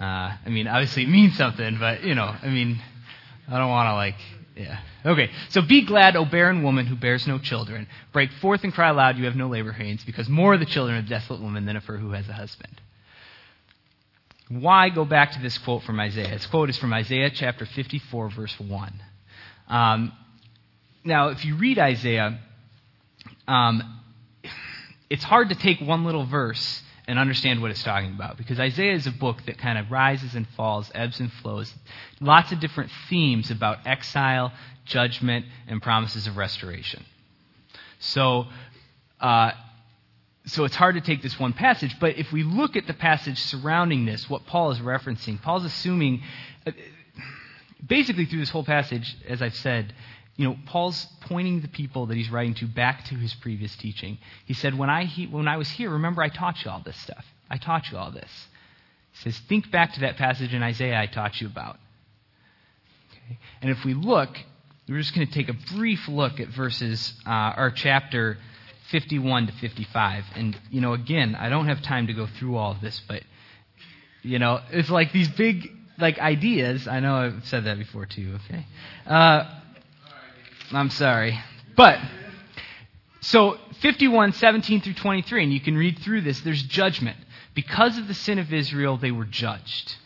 Uh, 0.00 0.36
I 0.44 0.48
mean, 0.48 0.66
obviously 0.66 1.04
it 1.04 1.08
means 1.08 1.36
something, 1.36 1.78
but, 1.78 2.02
you 2.02 2.14
know, 2.14 2.34
I 2.42 2.48
mean, 2.48 2.80
I 3.48 3.58
don't 3.58 3.70
want 3.70 3.88
to, 3.88 3.94
like, 3.94 4.16
yeah. 4.56 4.80
Okay, 5.04 5.30
so 5.50 5.62
be 5.62 5.84
glad, 5.84 6.16
O 6.16 6.24
barren 6.24 6.62
woman 6.64 6.86
who 6.86 6.96
bears 6.96 7.26
no 7.26 7.38
children. 7.38 7.86
Break 8.12 8.32
forth 8.32 8.64
and 8.64 8.72
cry 8.72 8.88
aloud, 8.88 9.16
you 9.16 9.24
have 9.26 9.36
no 9.36 9.48
labor 9.48 9.72
pains, 9.72 10.04
because 10.04 10.28
more 10.28 10.54
are 10.54 10.58
the 10.58 10.66
children 10.66 10.98
of 10.98 11.08
desolate 11.08 11.40
woman 11.40 11.64
than 11.64 11.76
of 11.76 11.84
her 11.84 11.96
who 11.96 12.10
has 12.10 12.28
a 12.28 12.32
husband. 12.32 12.80
Why 14.48 14.88
go 14.88 15.04
back 15.04 15.32
to 15.32 15.40
this 15.40 15.58
quote 15.58 15.82
from 15.82 16.00
Isaiah? 16.00 16.30
This 16.30 16.46
quote 16.46 16.70
is 16.70 16.78
from 16.78 16.92
Isaiah 16.94 17.30
chapter 17.30 17.66
54, 17.66 18.30
verse 18.30 18.58
1. 18.58 19.02
Um, 19.68 20.12
now, 21.04 21.28
if 21.28 21.44
you 21.44 21.56
read 21.56 21.78
Isaiah, 21.78 22.38
um, 23.46 24.00
it's 25.10 25.24
hard 25.24 25.50
to 25.50 25.54
take 25.54 25.80
one 25.80 26.04
little 26.04 26.24
verse 26.24 26.82
and 27.06 27.18
understand 27.18 27.60
what 27.60 27.70
it's 27.70 27.82
talking 27.82 28.12
about 28.12 28.36
because 28.36 28.58
Isaiah 28.58 28.94
is 28.94 29.06
a 29.06 29.10
book 29.10 29.44
that 29.46 29.58
kind 29.58 29.78
of 29.78 29.90
rises 29.90 30.34
and 30.34 30.46
falls, 30.56 30.90
ebbs 30.94 31.20
and 31.20 31.32
flows. 31.32 31.74
Lots 32.20 32.52
of 32.52 32.60
different 32.60 32.90
themes 33.08 33.50
about 33.50 33.86
exile, 33.86 34.52
judgment, 34.86 35.46
and 35.66 35.82
promises 35.82 36.26
of 36.26 36.36
restoration. 36.36 37.04
So, 37.98 38.46
uh, 39.20 39.52
so 40.48 40.64
it's 40.64 40.76
hard 40.76 40.94
to 40.94 41.00
take 41.00 41.22
this 41.22 41.38
one 41.38 41.52
passage, 41.52 41.94
but 42.00 42.16
if 42.16 42.32
we 42.32 42.42
look 42.42 42.76
at 42.76 42.86
the 42.86 42.94
passage 42.94 43.38
surrounding 43.38 44.06
this, 44.06 44.30
what 44.30 44.46
Paul 44.46 44.70
is 44.70 44.78
referencing, 44.78 45.40
Paul's 45.42 45.64
assuming, 45.64 46.22
uh, 46.66 46.72
basically 47.86 48.24
through 48.24 48.40
this 48.40 48.50
whole 48.50 48.64
passage, 48.64 49.16
as 49.28 49.42
I've 49.42 49.54
said, 49.54 49.92
you 50.36 50.48
know, 50.48 50.56
Paul's 50.66 51.06
pointing 51.22 51.60
the 51.60 51.68
people 51.68 52.06
that 52.06 52.16
he's 52.16 52.30
writing 52.30 52.54
to 52.54 52.66
back 52.66 53.04
to 53.06 53.14
his 53.16 53.34
previous 53.34 53.74
teaching. 53.76 54.18
He 54.46 54.54
said, 54.54 54.78
when 54.78 54.88
I, 54.88 55.04
he, 55.04 55.26
when 55.26 55.48
I 55.48 55.56
was 55.56 55.68
here, 55.68 55.90
remember 55.90 56.22
I 56.22 56.28
taught 56.28 56.64
you 56.64 56.70
all 56.70 56.80
this 56.84 56.96
stuff. 56.96 57.24
I 57.50 57.58
taught 57.58 57.90
you 57.90 57.98
all 57.98 58.12
this. 58.12 58.30
He 59.12 59.30
says, 59.30 59.38
think 59.48 59.70
back 59.70 59.94
to 59.94 60.00
that 60.00 60.16
passage 60.16 60.54
in 60.54 60.62
Isaiah 60.62 60.98
I 60.98 61.06
taught 61.06 61.40
you 61.40 61.48
about. 61.48 61.78
Okay? 63.10 63.38
And 63.60 63.70
if 63.70 63.84
we 63.84 63.94
look, 63.94 64.30
we're 64.88 64.98
just 64.98 65.14
going 65.14 65.26
to 65.26 65.32
take 65.32 65.48
a 65.48 65.74
brief 65.74 66.08
look 66.08 66.40
at 66.40 66.48
verses, 66.48 67.12
uh, 67.26 67.54
or 67.56 67.72
chapter 67.74 68.38
51 68.90 69.48
to 69.48 69.52
55. 69.52 70.24
And, 70.34 70.58
you 70.70 70.80
know, 70.80 70.92
again, 70.94 71.34
I 71.34 71.48
don't 71.48 71.66
have 71.66 71.82
time 71.82 72.06
to 72.06 72.12
go 72.12 72.26
through 72.26 72.56
all 72.56 72.72
of 72.72 72.80
this, 72.80 73.00
but, 73.06 73.22
you 74.22 74.38
know, 74.38 74.60
it's 74.70 74.90
like 74.90 75.12
these 75.12 75.28
big, 75.28 75.70
like, 75.98 76.18
ideas. 76.18 76.88
I 76.88 77.00
know 77.00 77.14
I've 77.16 77.46
said 77.46 77.64
that 77.64 77.78
before, 77.78 78.06
too, 78.06 78.38
okay? 78.44 78.66
Uh, 79.06 79.44
I'm 80.72 80.90
sorry. 80.90 81.38
But, 81.76 81.98
so 83.20 83.58
51, 83.80 84.32
17 84.32 84.80
through 84.80 84.94
23, 84.94 85.44
and 85.44 85.52
you 85.52 85.60
can 85.60 85.76
read 85.76 85.98
through 85.98 86.22
this, 86.22 86.40
there's 86.40 86.62
judgment. 86.62 87.16
Because 87.54 87.98
of 87.98 88.08
the 88.08 88.14
sin 88.14 88.38
of 88.38 88.52
Israel, 88.52 88.96
they 88.96 89.10
were 89.10 89.24
judged. 89.24 89.96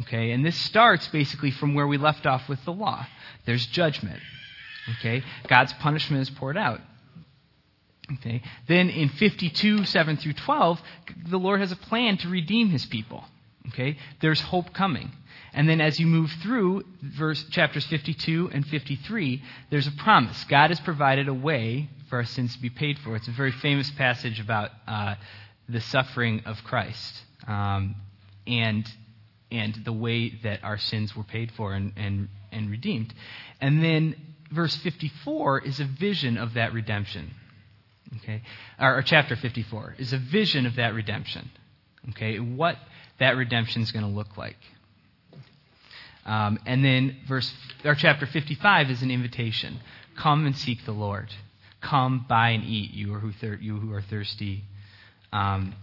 Okay, 0.00 0.30
and 0.30 0.44
this 0.44 0.56
starts 0.56 1.08
basically 1.08 1.50
from 1.50 1.74
where 1.74 1.86
we 1.86 1.98
left 1.98 2.24
off 2.24 2.48
with 2.48 2.64
the 2.64 2.72
law. 2.72 3.04
There's 3.46 3.66
judgment. 3.66 4.20
Okay, 4.98 5.24
God's 5.48 5.72
punishment 5.74 6.22
is 6.22 6.30
poured 6.30 6.56
out. 6.56 6.80
Okay, 8.14 8.42
then 8.66 8.88
in 8.88 9.10
52, 9.10 9.84
7 9.84 10.16
through 10.16 10.32
12, 10.32 10.80
the 11.28 11.38
Lord 11.38 11.60
has 11.60 11.72
a 11.72 11.76
plan 11.76 12.16
to 12.18 12.28
redeem 12.28 12.70
his 12.70 12.86
people. 12.86 13.24
Okay, 13.68 13.98
there's 14.20 14.40
hope 14.40 14.72
coming. 14.72 15.12
And 15.52 15.68
then 15.68 15.80
as 15.80 15.98
you 15.98 16.06
move 16.06 16.30
through 16.42 16.84
verse, 17.02 17.42
chapters 17.50 17.86
52 17.86 18.50
and 18.52 18.66
53, 18.66 19.42
there's 19.70 19.86
a 19.86 19.92
promise. 19.92 20.42
God 20.44 20.70
has 20.70 20.80
provided 20.80 21.28
a 21.28 21.34
way 21.34 21.88
for 22.08 22.16
our 22.16 22.24
sins 22.24 22.54
to 22.54 22.62
be 22.62 22.70
paid 22.70 22.98
for. 22.98 23.16
It's 23.16 23.28
a 23.28 23.32
very 23.32 23.52
famous 23.52 23.90
passage 23.90 24.40
about 24.40 24.70
uh, 24.86 25.16
the 25.68 25.80
suffering 25.80 26.42
of 26.46 26.62
Christ 26.64 27.22
um, 27.46 27.96
and, 28.46 28.88
and 29.50 29.74
the 29.84 29.92
way 29.92 30.30
that 30.42 30.64
our 30.64 30.78
sins 30.78 31.14
were 31.14 31.24
paid 31.24 31.52
for 31.52 31.74
and, 31.74 31.92
and, 31.96 32.28
and 32.52 32.70
redeemed. 32.70 33.12
And 33.60 33.82
then 33.82 34.16
verse 34.50 34.76
54 34.76 35.60
is 35.60 35.80
a 35.80 35.84
vision 35.84 36.38
of 36.38 36.54
that 36.54 36.72
redemption. 36.72 37.32
Okay? 38.16 38.42
Or, 38.78 38.98
or 38.98 39.02
chapter 39.02 39.36
54 39.36 39.96
is 39.98 40.12
a 40.12 40.18
vision 40.18 40.66
of 40.66 40.76
that 40.76 40.94
redemption. 40.94 41.50
Okay? 42.10 42.38
What 42.38 42.76
that 43.18 43.36
redemption 43.36 43.82
is 43.82 43.92
going 43.92 44.04
to 44.04 44.10
look 44.10 44.36
like. 44.36 44.56
Um, 46.24 46.58
and 46.66 46.84
then 46.84 47.16
verse 47.26 47.52
or 47.84 47.94
chapter 47.94 48.26
55 48.26 48.90
is 48.90 49.02
an 49.02 49.10
invitation. 49.10 49.80
Come 50.16 50.46
and 50.46 50.56
seek 50.56 50.84
the 50.84 50.92
Lord. 50.92 51.32
Come, 51.80 52.26
buy 52.28 52.50
and 52.50 52.64
eat, 52.64 52.92
you 52.92 53.14
who, 53.14 53.32
thir- 53.32 53.58
you 53.60 53.78
who 53.78 53.92
are 53.94 54.02
thirsty. 54.02 54.64
Um, 55.32 55.74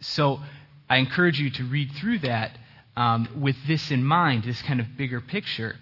so 0.00 0.40
I 0.88 0.96
encourage 0.96 1.38
you 1.38 1.50
to 1.50 1.64
read 1.64 1.92
through 1.92 2.20
that 2.20 2.56
um, 2.96 3.28
with 3.40 3.56
this 3.68 3.90
in 3.90 4.04
mind, 4.04 4.44
this 4.44 4.60
kind 4.62 4.80
of 4.80 4.96
bigger 4.96 5.20
picture. 5.20 5.76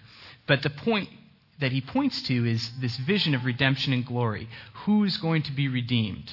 But 0.45 0.61
the 0.61 0.69
point 0.69 1.09
that 1.59 1.71
he 1.71 1.81
points 1.81 2.21
to 2.23 2.49
is 2.49 2.71
this 2.79 2.95
vision 2.97 3.35
of 3.35 3.45
redemption 3.45 3.93
and 3.93 4.05
glory. 4.05 4.47
Who's 4.85 5.17
going 5.17 5.43
to 5.43 5.51
be 5.51 5.67
redeemed? 5.67 6.31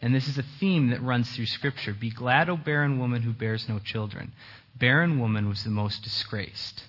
And 0.00 0.14
this 0.14 0.28
is 0.28 0.38
a 0.38 0.44
theme 0.60 0.90
that 0.90 1.02
runs 1.02 1.30
through 1.32 1.46
Scripture. 1.46 1.92
Be 1.92 2.10
glad, 2.10 2.48
O 2.48 2.56
barren 2.56 2.98
woman 2.98 3.22
who 3.22 3.32
bears 3.32 3.68
no 3.68 3.78
children 3.78 4.32
barren 4.78 5.18
woman 5.18 5.48
was 5.48 5.64
the 5.64 5.70
most 5.70 6.02
disgraced, 6.02 6.84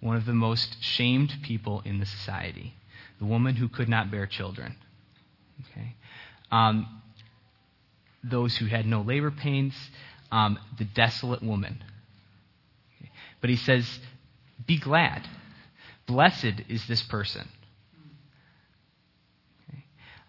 one 0.00 0.16
of 0.16 0.26
the 0.26 0.34
most 0.34 0.82
shamed 0.82 1.32
people 1.42 1.82
in 1.84 1.98
the 1.98 2.06
society, 2.06 2.74
the 3.18 3.24
woman 3.24 3.56
who 3.56 3.68
could 3.68 3.88
not 3.88 4.10
bear 4.10 4.26
children. 4.26 4.76
Okay? 5.70 5.94
Um, 6.50 7.02
those 8.22 8.56
who 8.56 8.66
had 8.66 8.86
no 8.86 9.00
labor 9.00 9.30
pains, 9.30 9.74
um, 10.30 10.58
the 10.78 10.84
desolate 10.84 11.42
woman. 11.42 11.82
But 13.40 13.50
he 13.50 13.56
says, 13.56 13.86
Be 14.66 14.78
glad. 14.78 15.26
Blessed 16.06 16.62
is 16.68 16.86
this 16.86 17.02
person. 17.02 17.48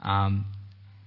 Um, 0.02 0.46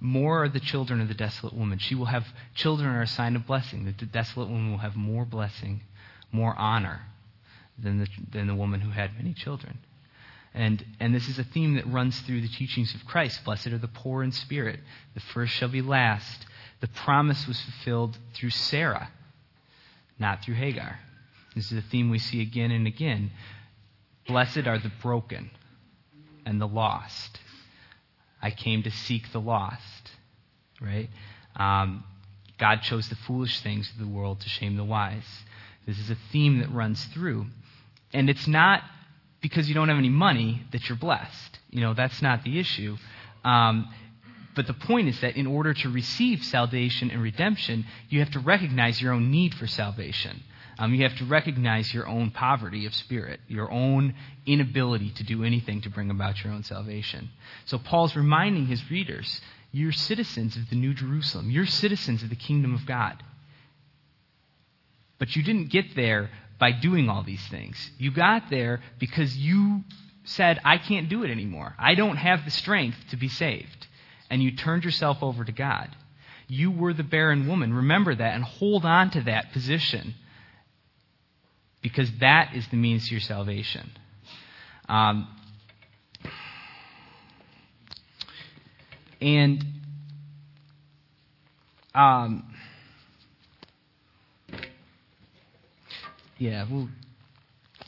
more 0.01 0.45
are 0.45 0.49
the 0.49 0.61
children 0.61 1.01
of 1.01 1.09
the 1.09 1.15
desolate 1.15 1.55
woman. 1.55 1.79
She 1.79 1.95
will 1.95 2.07
have 2.07 2.27
children 2.55 2.89
are 2.89 3.03
a 3.03 3.07
sign 3.07 3.37
of 3.37 3.47
blessing. 3.47 3.85
The 3.85 4.07
desolate 4.07 4.49
woman 4.49 4.71
will 4.71 4.79
have 4.79 4.97
more 4.97 5.25
blessing, 5.25 5.83
more 6.33 6.55
honor 6.57 7.03
than 7.79 7.99
the, 7.99 8.09
than 8.33 8.47
the 8.47 8.55
woman 8.55 8.81
who 8.81 8.91
had 8.91 9.17
many 9.17 9.35
children. 9.35 9.79
And, 10.53 10.85
and 10.99 11.15
this 11.15 11.29
is 11.29 11.39
a 11.39 11.45
theme 11.45 11.75
that 11.77 11.87
runs 11.87 12.19
through 12.21 12.41
the 12.41 12.49
teachings 12.49 12.95
of 12.95 13.05
Christ. 13.07 13.45
Blessed 13.45 13.69
are 13.69 13.79
the 13.79 13.89
poor 13.89 14.23
in 14.23 14.33
spirit. 14.33 14.81
The 15.15 15.21
first 15.21 15.53
shall 15.53 15.69
be 15.69 15.83
last. 15.83 16.47
The 16.81 16.89
promise 16.89 17.47
was 17.47 17.61
fulfilled 17.61 18.19
through 18.35 18.51
Sarah, 18.51 19.11
not 20.19 20.43
through 20.43 20.55
Hagar. 20.55 20.99
This 21.55 21.71
is 21.71 21.79
a 21.79 21.83
theme 21.83 22.11
we 22.11 22.19
see 22.19 22.41
again 22.41 22.71
and 22.71 22.87
again. 22.87 23.31
Blessed 24.27 24.67
are 24.67 24.79
the 24.79 24.93
broken 25.03 25.51
and 26.47 26.61
the 26.61 26.69
lost. 26.69 27.39
I 28.43 28.51
came 28.51 28.83
to 28.85 28.91
seek 28.91 29.33
the 29.33 29.41
lost, 29.41 30.11
right? 30.81 31.09
Um, 31.57 32.05
God 32.59 32.83
chose 32.83 33.09
the 33.09 33.17
foolish 33.17 33.61
things 33.61 33.91
of 33.91 33.99
the 33.99 34.11
world 34.13 34.41
to 34.41 34.49
shame 34.49 34.77
the 34.77 34.85
wise. 34.85 35.27
This 35.87 35.99
is 35.99 36.11
a 36.11 36.17
theme 36.31 36.61
that 36.61 36.71
runs 36.71 37.05
through. 37.07 37.47
And 38.13 38.29
it's 38.29 38.47
not 38.47 38.83
because 39.41 39.69
you 39.69 39.75
don't 39.75 39.89
have 39.89 39.99
any 39.99 40.11
money 40.11 40.63
that 40.73 40.89
you're 40.89 40.99
blessed. 40.99 41.59
You 41.71 41.81
know, 41.81 41.95
that's 41.95 42.21
not 42.21 42.45
the 42.45 42.59
issue. 42.59 42.97
Um, 43.45 43.89
but 44.55 44.67
the 44.67 44.75
point 44.75 45.09
is 45.09 45.21
that 45.21 45.37
in 45.37 45.47
order 45.47 45.73
to 45.73 45.89
receive 45.89 46.45
salvation 46.45 47.11
and 47.11 47.23
redemption, 47.23 47.87
you 48.09 48.21
have 48.21 48.31
to 48.33 48.41
recognize 48.41 49.01
your 49.01 49.13
own 49.13 49.31
need 49.31 49.55
for 49.55 49.67
salvation. 49.67 50.43
Um, 50.81 50.95
you 50.95 51.03
have 51.03 51.17
to 51.19 51.27
recognize 51.27 51.93
your 51.93 52.09
own 52.09 52.31
poverty 52.31 52.87
of 52.87 52.95
spirit, 52.95 53.39
your 53.49 53.71
own 53.71 54.15
inability 54.47 55.11
to 55.11 55.23
do 55.23 55.45
anything 55.45 55.83
to 55.83 55.91
bring 55.91 56.09
about 56.09 56.43
your 56.43 56.55
own 56.55 56.65
salvation. 56.65 57.29
So 57.67 57.79
Paul's 57.79 58.17
reminding 58.17 58.67
his 58.67 58.91
readers 58.91 59.41
you're 59.73 59.93
citizens 59.93 60.57
of 60.57 60.69
the 60.71 60.77
New 60.77 60.95
Jerusalem, 60.95 61.51
you're 61.51 61.67
citizens 61.67 62.23
of 62.23 62.31
the 62.31 62.35
kingdom 62.35 62.75
of 62.75 62.87
God. 62.87 63.23
But 65.19 65.37
you 65.37 65.43
didn't 65.43 65.69
get 65.69 65.95
there 65.95 66.31
by 66.59 66.73
doing 66.73 67.11
all 67.11 67.23
these 67.23 67.47
things. 67.49 67.91
You 67.99 68.11
got 68.11 68.49
there 68.49 68.81
because 68.99 69.37
you 69.37 69.85
said, 70.25 70.61
I 70.65 70.79
can't 70.79 71.11
do 71.11 71.23
it 71.25 71.31
anymore. 71.31 71.75
I 71.79 71.95
don't 71.95 72.17
have 72.17 72.47
the 72.47 72.51
strength 72.51 72.97
to 73.11 73.17
be 73.17 73.29
saved. 73.29 73.87
And 74.31 74.43
you 74.43 74.57
turned 74.57 74.85
yourself 74.85 75.19
over 75.23 75.45
to 75.45 75.53
God. 75.53 75.95
You 76.49 76.71
were 76.71 76.95
the 76.95 77.05
barren 77.05 77.47
woman. 77.47 77.75
Remember 77.75 78.15
that 78.15 78.35
and 78.35 78.43
hold 78.43 78.87
on 78.87 79.11
to 79.11 79.21
that 79.23 79.53
position 79.53 80.15
because 81.83 82.11
that 82.21 82.55
is 82.55 82.67
the 82.69 82.77
means 82.77 83.07
to 83.07 83.13
your 83.13 83.21
salvation. 83.21 83.91
Um, 84.89 85.29
and 89.21 89.65
um, 91.95 92.45
yeah, 96.39 96.65
we'll. 96.71 96.89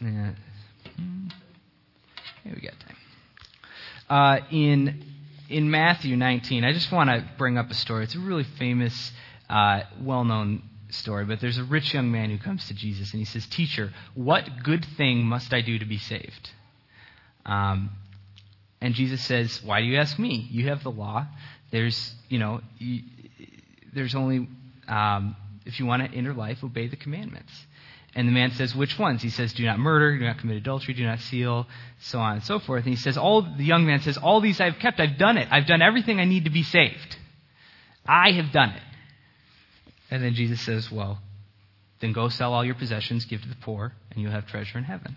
Yeah, 0.01 0.33
yeah, 0.99 2.53
we 2.55 2.61
got 2.61 2.75
time. 2.81 2.97
Uh, 4.11 4.39
in 4.51 5.05
in 5.49 5.71
Matthew 5.71 6.17
19, 6.17 6.65
I 6.65 6.73
just 6.73 6.91
want 6.91 7.11
to 7.11 7.25
bring 7.39 7.57
up 7.57 7.71
a 7.71 7.75
story. 7.75 8.05
It's 8.05 8.15
a 8.15 8.19
really 8.19 8.45
famous, 8.59 9.13
uh, 9.49 9.83
well-known 10.01 10.63
story, 10.95 11.25
but 11.25 11.41
there's 11.41 11.59
a 11.59 11.65
rich 11.65 11.95
young 11.95 12.11
man 12.11 12.31
who 12.31 12.39
comes 12.39 12.67
to 12.69 12.75
Jesus 12.75 13.13
and 13.13 13.19
he 13.19 13.25
says, 13.25 13.47
Teacher, 13.47 13.93
what 14.15 14.45
good 14.63 14.85
thing 14.97 15.25
must 15.25 15.53
I 15.53 15.61
do 15.61 15.79
to 15.79 15.85
be 15.85 15.99
saved? 15.99 16.51
Um, 17.45 17.91
and 18.81 18.95
Jesus 18.95 19.23
says, 19.25 19.63
Why 19.63 19.81
do 19.81 19.87
you 19.87 19.99
ask 19.99 20.19
me? 20.19 20.47
You 20.51 20.69
have 20.69 20.83
the 20.83 20.91
law. 20.91 21.27
There's, 21.71 22.15
you 22.29 22.39
know, 22.39 22.61
you, 22.79 23.03
there's 23.95 24.15
only, 24.15 24.49
um, 24.89 25.37
if 25.65 25.79
you 25.79 25.87
want 25.87 26.03
to 26.05 26.17
enter 26.17 26.35
life, 26.35 26.63
obey 26.63 26.89
the 26.89 26.97
commandments. 26.97 27.53
And 28.15 28.29
the 28.29 28.33
man 28.33 28.51
says, 28.51 28.75
Which 28.75 28.99
ones? 28.99 29.23
He 29.23 29.31
says, 29.31 29.53
Do 29.53 29.65
not 29.65 29.79
murder, 29.79 30.19
do 30.19 30.25
not 30.25 30.39
commit 30.39 30.57
adultery, 30.57 30.95
do 30.95 31.07
not 31.07 31.21
steal, 31.21 31.67
so 32.01 32.19
on 32.19 32.35
and 32.35 32.45
so 32.45 32.59
forth. 32.59 32.85
And 32.85 32.93
he 32.93 33.01
says, 33.01 33.17
All 33.17 33.43
the 33.43 33.65
young 33.65 33.87
man 33.87 34.01
says, 34.01 34.19
All 34.19 34.41
these 34.41 34.61
I've 34.61 34.79
kept. 34.79 35.01
I've 35.01 35.17
done 35.17 35.39
it. 35.39 35.49
I've 35.51 35.67
done 35.67 35.81
everything 35.81 36.21
I 36.21 36.25
need 36.25 36.45
to 36.45 36.51
be 36.51 36.63
saved. 36.63 37.17
I 38.05 38.33
have 38.33 38.53
done 38.53 38.71
it. 38.71 38.83
And 40.13 40.23
then 40.23 40.35
Jesus 40.35 40.61
says, 40.61 40.93
Well, 40.93 41.19
then 42.01 42.13
go 42.13 42.29
sell 42.29 42.53
all 42.53 42.67
your 42.67 42.75
possessions, 42.75 43.25
give 43.25 43.41
to 43.41 43.49
the 43.49 43.57
poor, 43.57 43.95
and 44.11 44.21
you'll 44.21 44.31
have 44.31 44.47
treasure 44.47 44.77
in 44.77 44.85
heaven. 44.85 45.17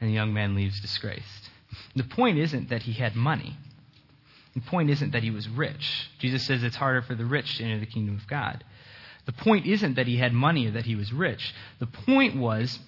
And 0.00 0.08
the 0.08 0.14
young 0.14 0.32
man 0.32 0.54
leaves 0.54 0.80
disgraced. 0.80 1.50
The 1.94 2.04
point 2.04 2.38
isn't 2.38 2.70
that 2.70 2.84
he 2.84 2.94
had 2.94 3.14
money. 3.14 3.58
The 4.54 4.62
point 4.62 4.88
isn't 4.88 5.12
that 5.12 5.22
he 5.22 5.30
was 5.30 5.46
rich. 5.46 6.08
Jesus 6.20 6.46
says 6.46 6.62
it's 6.62 6.74
harder 6.74 7.02
for 7.02 7.14
the 7.14 7.26
rich 7.26 7.58
to 7.58 7.64
enter 7.64 7.80
the 7.80 7.84
kingdom 7.84 8.16
of 8.16 8.26
God. 8.28 8.64
The 9.26 9.32
point 9.32 9.66
isn't 9.66 9.96
that 9.96 10.06
he 10.06 10.16
had 10.16 10.32
money 10.32 10.68
or 10.68 10.70
that 10.70 10.86
he 10.86 10.96
was 10.96 11.12
rich. 11.12 11.54
The 11.78 11.86
point 11.86 12.38
was 12.38 12.78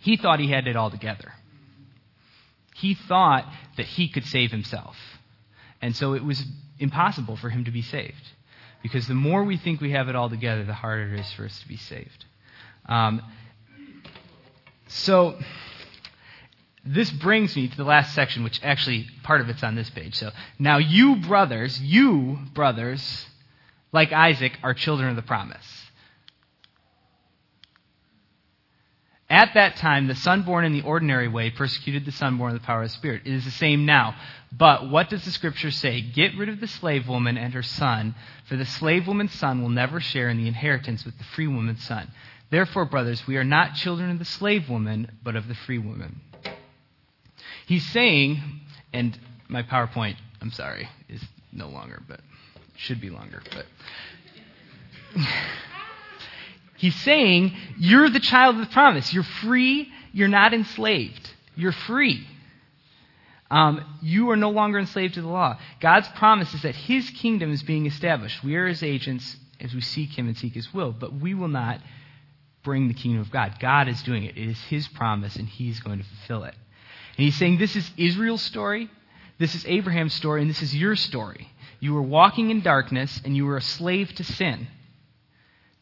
he 0.00 0.18
thought 0.18 0.40
he 0.40 0.50
had 0.50 0.66
it 0.66 0.76
all 0.76 0.90
together. 0.90 1.32
He 2.74 2.94
thought 2.94 3.50
that 3.78 3.86
he 3.86 4.10
could 4.10 4.26
save 4.26 4.50
himself. 4.50 4.96
And 5.80 5.96
so 5.96 6.12
it 6.12 6.22
was 6.22 6.44
impossible 6.78 7.36
for 7.36 7.48
him 7.48 7.64
to 7.64 7.70
be 7.70 7.80
saved. 7.80 8.28
Because 8.82 9.06
the 9.06 9.14
more 9.14 9.44
we 9.44 9.56
think 9.56 9.80
we 9.80 9.92
have 9.92 10.08
it 10.08 10.16
all 10.16 10.30
together, 10.30 10.64
the 10.64 10.74
harder 10.74 11.14
it 11.14 11.20
is 11.20 11.32
for 11.32 11.44
us 11.44 11.60
to 11.60 11.68
be 11.68 11.76
saved. 11.76 12.24
Um, 12.86 13.22
so, 14.88 15.38
this 16.84 17.10
brings 17.10 17.54
me 17.54 17.68
to 17.68 17.76
the 17.76 17.84
last 17.84 18.14
section, 18.14 18.42
which 18.42 18.60
actually 18.62 19.06
part 19.22 19.40
of 19.40 19.48
it's 19.48 19.62
on 19.62 19.74
this 19.74 19.90
page. 19.90 20.14
So, 20.14 20.30
now 20.58 20.78
you 20.78 21.16
brothers, 21.16 21.80
you 21.80 22.38
brothers, 22.54 23.26
like 23.92 24.12
Isaac, 24.12 24.58
are 24.62 24.74
children 24.74 25.10
of 25.10 25.16
the 25.16 25.22
promise. 25.22 25.66
At 29.30 29.54
that 29.54 29.76
time, 29.76 30.08
the 30.08 30.16
son 30.16 30.42
born 30.42 30.64
in 30.64 30.72
the 30.72 30.82
ordinary 30.82 31.28
way 31.28 31.50
persecuted 31.50 32.04
the 32.04 32.10
son 32.10 32.36
born 32.36 32.50
in 32.50 32.56
the 32.56 32.64
power 32.64 32.82
of 32.82 32.88
the 32.88 32.94
Spirit. 32.94 33.22
It 33.24 33.32
is 33.32 33.44
the 33.44 33.52
same 33.52 33.86
now. 33.86 34.16
But 34.50 34.90
what 34.90 35.08
does 35.08 35.24
the 35.24 35.30
Scripture 35.30 35.70
say? 35.70 36.00
Get 36.00 36.36
rid 36.36 36.48
of 36.48 36.58
the 36.58 36.66
slave 36.66 37.06
woman 37.06 37.38
and 37.38 37.54
her 37.54 37.62
son, 37.62 38.16
for 38.46 38.56
the 38.56 38.66
slave 38.66 39.06
woman's 39.06 39.32
son 39.32 39.62
will 39.62 39.68
never 39.68 40.00
share 40.00 40.28
in 40.30 40.36
the 40.36 40.48
inheritance 40.48 41.04
with 41.04 41.16
the 41.16 41.24
free 41.24 41.46
woman's 41.46 41.84
son. 41.84 42.10
Therefore, 42.50 42.84
brothers, 42.84 43.24
we 43.28 43.36
are 43.36 43.44
not 43.44 43.76
children 43.76 44.10
of 44.10 44.18
the 44.18 44.24
slave 44.24 44.68
woman, 44.68 45.12
but 45.22 45.36
of 45.36 45.46
the 45.46 45.54
free 45.54 45.78
woman. 45.78 46.20
He's 47.66 47.86
saying, 47.86 48.42
and 48.92 49.16
my 49.46 49.62
PowerPoint, 49.62 50.16
I'm 50.40 50.50
sorry, 50.50 50.88
is 51.08 51.22
no 51.52 51.68
longer, 51.68 52.02
but 52.08 52.20
should 52.74 53.00
be 53.00 53.10
longer, 53.10 53.42
but. 53.54 53.66
He's 56.80 56.96
saying, 57.02 57.54
You're 57.76 58.08
the 58.08 58.20
child 58.20 58.54
of 58.54 58.62
the 58.62 58.72
promise. 58.72 59.12
You're 59.12 59.22
free. 59.22 59.92
You're 60.14 60.28
not 60.28 60.54
enslaved. 60.54 61.30
You're 61.54 61.72
free. 61.72 62.26
Um, 63.50 63.84
you 64.00 64.30
are 64.30 64.36
no 64.36 64.48
longer 64.48 64.78
enslaved 64.78 65.14
to 65.14 65.20
the 65.20 65.28
law. 65.28 65.58
God's 65.80 66.08
promise 66.08 66.54
is 66.54 66.62
that 66.62 66.74
His 66.74 67.10
kingdom 67.10 67.52
is 67.52 67.62
being 67.62 67.84
established. 67.84 68.42
We 68.42 68.56
are 68.56 68.66
His 68.66 68.82
agents 68.82 69.36
as 69.60 69.74
we 69.74 69.82
seek 69.82 70.18
Him 70.18 70.26
and 70.26 70.38
seek 70.38 70.54
His 70.54 70.72
will, 70.72 70.92
but 70.92 71.12
we 71.12 71.34
will 71.34 71.48
not 71.48 71.82
bring 72.62 72.88
the 72.88 72.94
kingdom 72.94 73.20
of 73.20 73.30
God. 73.30 73.56
God 73.60 73.86
is 73.86 74.02
doing 74.02 74.24
it. 74.24 74.38
It 74.38 74.48
is 74.48 74.60
His 74.62 74.88
promise, 74.88 75.36
and 75.36 75.46
He's 75.46 75.80
going 75.80 75.98
to 75.98 76.04
fulfill 76.04 76.44
it. 76.44 76.54
And 77.18 77.24
He's 77.26 77.36
saying, 77.36 77.58
This 77.58 77.76
is 77.76 77.90
Israel's 77.98 78.40
story, 78.40 78.88
this 79.36 79.54
is 79.54 79.66
Abraham's 79.66 80.14
story, 80.14 80.40
and 80.40 80.48
this 80.48 80.62
is 80.62 80.74
your 80.74 80.96
story. 80.96 81.52
You 81.78 81.92
were 81.92 82.00
walking 82.00 82.48
in 82.48 82.62
darkness, 82.62 83.20
and 83.22 83.36
you 83.36 83.44
were 83.44 83.58
a 83.58 83.62
slave 83.62 84.14
to 84.14 84.24
sin. 84.24 84.66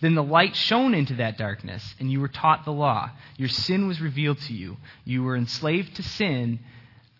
Then 0.00 0.14
the 0.14 0.22
light 0.22 0.54
shone 0.54 0.94
into 0.94 1.14
that 1.14 1.38
darkness, 1.38 1.94
and 1.98 2.10
you 2.10 2.20
were 2.20 2.28
taught 2.28 2.64
the 2.64 2.72
law. 2.72 3.10
Your 3.36 3.48
sin 3.48 3.88
was 3.88 4.00
revealed 4.00 4.38
to 4.42 4.52
you. 4.52 4.76
You 5.04 5.24
were 5.24 5.36
enslaved 5.36 5.96
to 5.96 6.02
sin, 6.02 6.60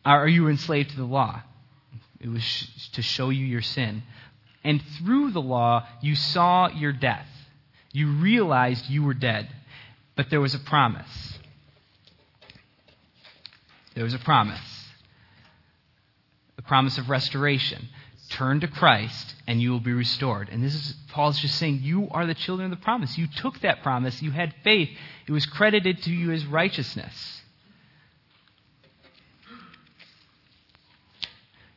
or 0.07 0.29
you 0.29 0.45
were 0.45 0.51
enslaved 0.51 0.91
to 0.91 0.97
the 0.97 1.05
law. 1.05 1.43
It 2.21 2.29
was 2.29 2.45
to 2.93 3.03
show 3.03 3.31
you 3.31 3.45
your 3.45 3.63
sin. 3.63 4.03
And 4.65 4.83
through 4.99 5.33
the 5.33 5.41
law, 5.41 5.87
you 6.01 6.15
saw 6.15 6.69
your 6.69 6.93
death. 6.93 7.29
You 7.93 8.13
realized 8.13 8.89
you 8.89 9.03
were 9.03 9.15
dead. 9.15 9.49
But 10.15 10.31
there 10.31 10.41
was 10.41 10.55
a 10.55 10.59
promise. 10.59 11.39
There 13.95 14.05
was 14.05 14.15
a 14.15 14.19
promise. 14.19 14.61
The 16.57 16.63
promise 16.63 16.99
of 16.99 17.09
restoration. 17.09 17.89
Turn 18.31 18.61
to 18.61 18.69
Christ 18.69 19.35
and 19.47 19.61
you 19.61 19.71
will 19.71 19.81
be 19.81 19.93
restored. 19.93 20.49
And 20.51 20.63
this 20.63 20.75
is 20.75 20.95
Paul's 21.11 21.39
just 21.39 21.57
saying 21.57 21.81
you 21.83 22.09
are 22.11 22.27
the 22.27 22.35
children 22.35 22.71
of 22.71 22.79
the 22.79 22.85
promise. 22.85 23.17
You 23.17 23.27
took 23.27 23.61
that 23.61 23.83
promise, 23.83 24.21
you 24.21 24.31
had 24.31 24.55
faith, 24.63 24.91
it 25.27 25.33
was 25.33 25.47
credited 25.47 26.03
to 26.03 26.11
you 26.11 26.31
as 26.33 26.45
righteousness. 26.45 27.43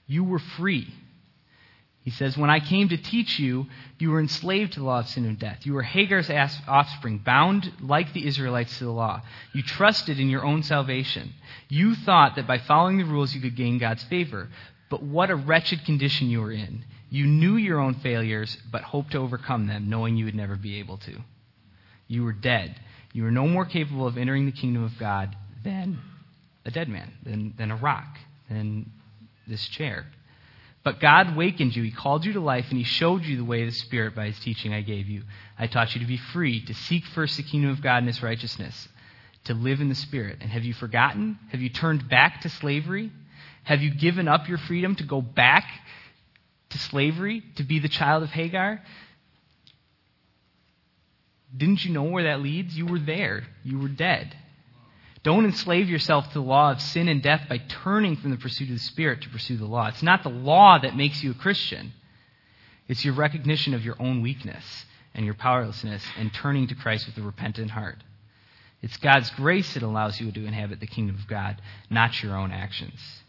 You 0.08 0.26
were 0.26 0.40
free. 0.40 0.94
He 2.04 2.12
says, 2.12 2.38
When 2.38 2.50
I 2.50 2.60
came 2.60 2.90
to 2.90 2.98
teach 2.98 3.40
you, 3.40 3.68
you 4.00 4.12
were 4.12 4.20
enslaved 4.20 4.74
to 4.74 4.80
the 4.80 4.86
law 4.86 5.00
of 5.00 5.08
sin 5.08 5.26
and 5.26 5.38
death. 5.38 5.66
You 5.66 5.74
were 5.74 5.84
Hagar's 5.84 6.30
offspring, 6.68 7.20
bound 7.20 7.72
like 7.80 8.12
the 8.12 8.26
Israelites 8.28 8.78
to 8.80 8.86
the 8.86 8.92
law. 8.92 9.22
You 9.54 9.62
trusted 9.64 10.20
in 10.20 10.30
your 10.30 10.44
own 10.44 10.64
salvation. 10.64 11.34
You 11.70 11.96
thought 11.96 12.36
that 12.36 12.48
by 12.48 12.58
following 12.58 12.98
the 12.98 13.06
rules 13.06 13.34
you 13.34 13.42
could 13.42 13.56
gain 13.56 13.78
God's 13.78 14.04
favor. 14.04 14.50
But 14.92 15.02
what 15.02 15.30
a 15.30 15.36
wretched 15.36 15.86
condition 15.86 16.30
you 16.30 16.42
were 16.42 16.52
in. 16.52 16.84
You 17.10 17.26
knew 17.26 17.56
your 17.56 17.80
own 17.80 17.96
failures, 17.96 18.58
but 18.70 18.84
hoped 18.84 19.14
to 19.14 19.20
overcome 19.20 19.66
them, 19.68 19.90
knowing 19.90 20.18
you 20.18 20.26
would 20.26 20.36
never 20.36 20.58
be 20.58 20.80
able 20.80 20.98
to. 20.98 21.16
You 22.10 22.26
were 22.26 22.34
dead. 22.34 22.76
You 23.14 23.24
were 23.24 23.32
no 23.32 23.48
more 23.48 23.66
capable 23.66 24.06
of 24.06 24.18
entering 24.18 24.46
the 24.46 24.52
kingdom 24.52 24.84
of 24.84 25.00
God 25.00 25.34
than 25.64 25.98
a 26.66 26.72
dead 26.72 26.90
man, 26.90 27.10
than, 27.24 27.54
than 27.58 27.72
a 27.72 27.76
rock, 27.78 28.18
than 28.50 28.92
this 29.48 29.66
chair. 29.70 30.08
But 30.84 31.00
God 31.00 31.38
wakened 31.38 31.74
you. 31.74 31.84
He 31.84 31.92
called 31.92 32.26
you 32.26 32.34
to 32.34 32.42
life, 32.42 32.66
and 32.70 32.78
He 32.78 32.84
showed 32.84 33.24
you 33.24 33.38
the 33.38 33.46
way 33.46 33.62
of 33.62 33.70
the 33.70 33.76
Spirit 33.76 34.14
by 34.14 34.26
His 34.26 34.40
teaching 34.40 34.74
I 34.74 34.82
gave 34.82 35.08
you. 35.08 35.24
I 35.58 35.68
taught 35.68 35.96
you 35.96 36.02
to 36.02 36.08
be 36.08 36.18
free, 36.18 36.66
to 36.66 36.74
seek 36.74 37.06
first 37.06 37.38
the 37.38 37.44
kingdom 37.44 37.72
of 37.72 37.82
God 37.82 38.00
and 38.00 38.08
His 38.08 38.22
righteousness, 38.22 38.90
to 39.46 39.54
live 39.54 39.80
in 39.80 39.88
the 39.88 39.96
Spirit. 39.96 40.40
And 40.42 40.50
have 40.50 40.66
you 40.66 40.74
forgotten? 40.74 41.40
Have 41.52 41.62
you 41.62 41.70
turned 41.70 42.10
back 42.10 42.42
to 42.42 42.50
slavery? 42.50 43.12
Have 43.64 43.82
you 43.82 43.94
given 43.94 44.28
up 44.28 44.48
your 44.48 44.58
freedom 44.58 44.96
to 44.96 45.04
go 45.04 45.22
back 45.22 45.66
to 46.70 46.78
slavery, 46.78 47.44
to 47.56 47.64
be 47.64 47.80
the 47.80 47.90
child 47.90 48.24
of 48.24 48.30
Hagar? 48.30 48.82
Didn't 51.56 51.84
you 51.84 51.94
know 51.94 52.04
where 52.04 52.24
that 52.24 52.42
leads? 52.42 52.78
You 52.78 52.86
were 52.86 53.00
there. 53.00 53.44
You 53.64 53.80
were 53.80 53.90
dead. 53.90 54.36
Don't 55.24 55.46
enslave 55.46 55.90
yourself 55.90 56.28
to 56.30 56.34
the 56.36 56.42
law 56.42 56.72
of 56.72 56.82
sin 56.82 57.08
and 57.08 57.22
death 57.22 57.48
by 57.48 57.60
turning 57.60 58.16
from 58.16 58.32
the 58.32 58.38
pursuit 58.38 58.70
of 58.70 58.76
the 58.76 58.80
Spirit 58.80 59.22
to 59.22 59.30
pursue 59.30 59.58
the 59.58 59.66
law. 59.66 59.88
It's 59.88 60.02
not 60.02 60.24
the 60.24 60.30
law 60.30 60.80
that 60.80 60.96
makes 60.96 61.24
you 61.24 61.32
a 61.32 61.36
Christian, 61.36 61.94
it's 62.88 63.06
your 63.06 63.14
recognition 63.14 63.74
of 63.74 63.86
your 63.86 63.96
own 64.00 64.22
weakness 64.22 64.86
and 65.14 65.24
your 65.24 65.36
powerlessness 65.36 66.04
and 66.18 66.34
turning 66.34 66.68
to 66.68 66.76
Christ 66.76 67.06
with 67.06 67.18
a 67.18 67.22
repentant 67.22 67.72
heart. 67.72 68.04
It's 68.82 68.98
God's 68.98 69.30
grace 69.32 69.76
that 69.76 69.84
allows 69.84 70.20
you 70.20 70.32
to 70.32 70.46
inhabit 70.46 70.80
the 70.80 70.88
kingdom 70.88 71.16
of 71.16 71.28
God, 71.28 71.62
not 71.90 72.24
your 72.24 72.36
own 72.36 72.52
actions. 72.52 73.21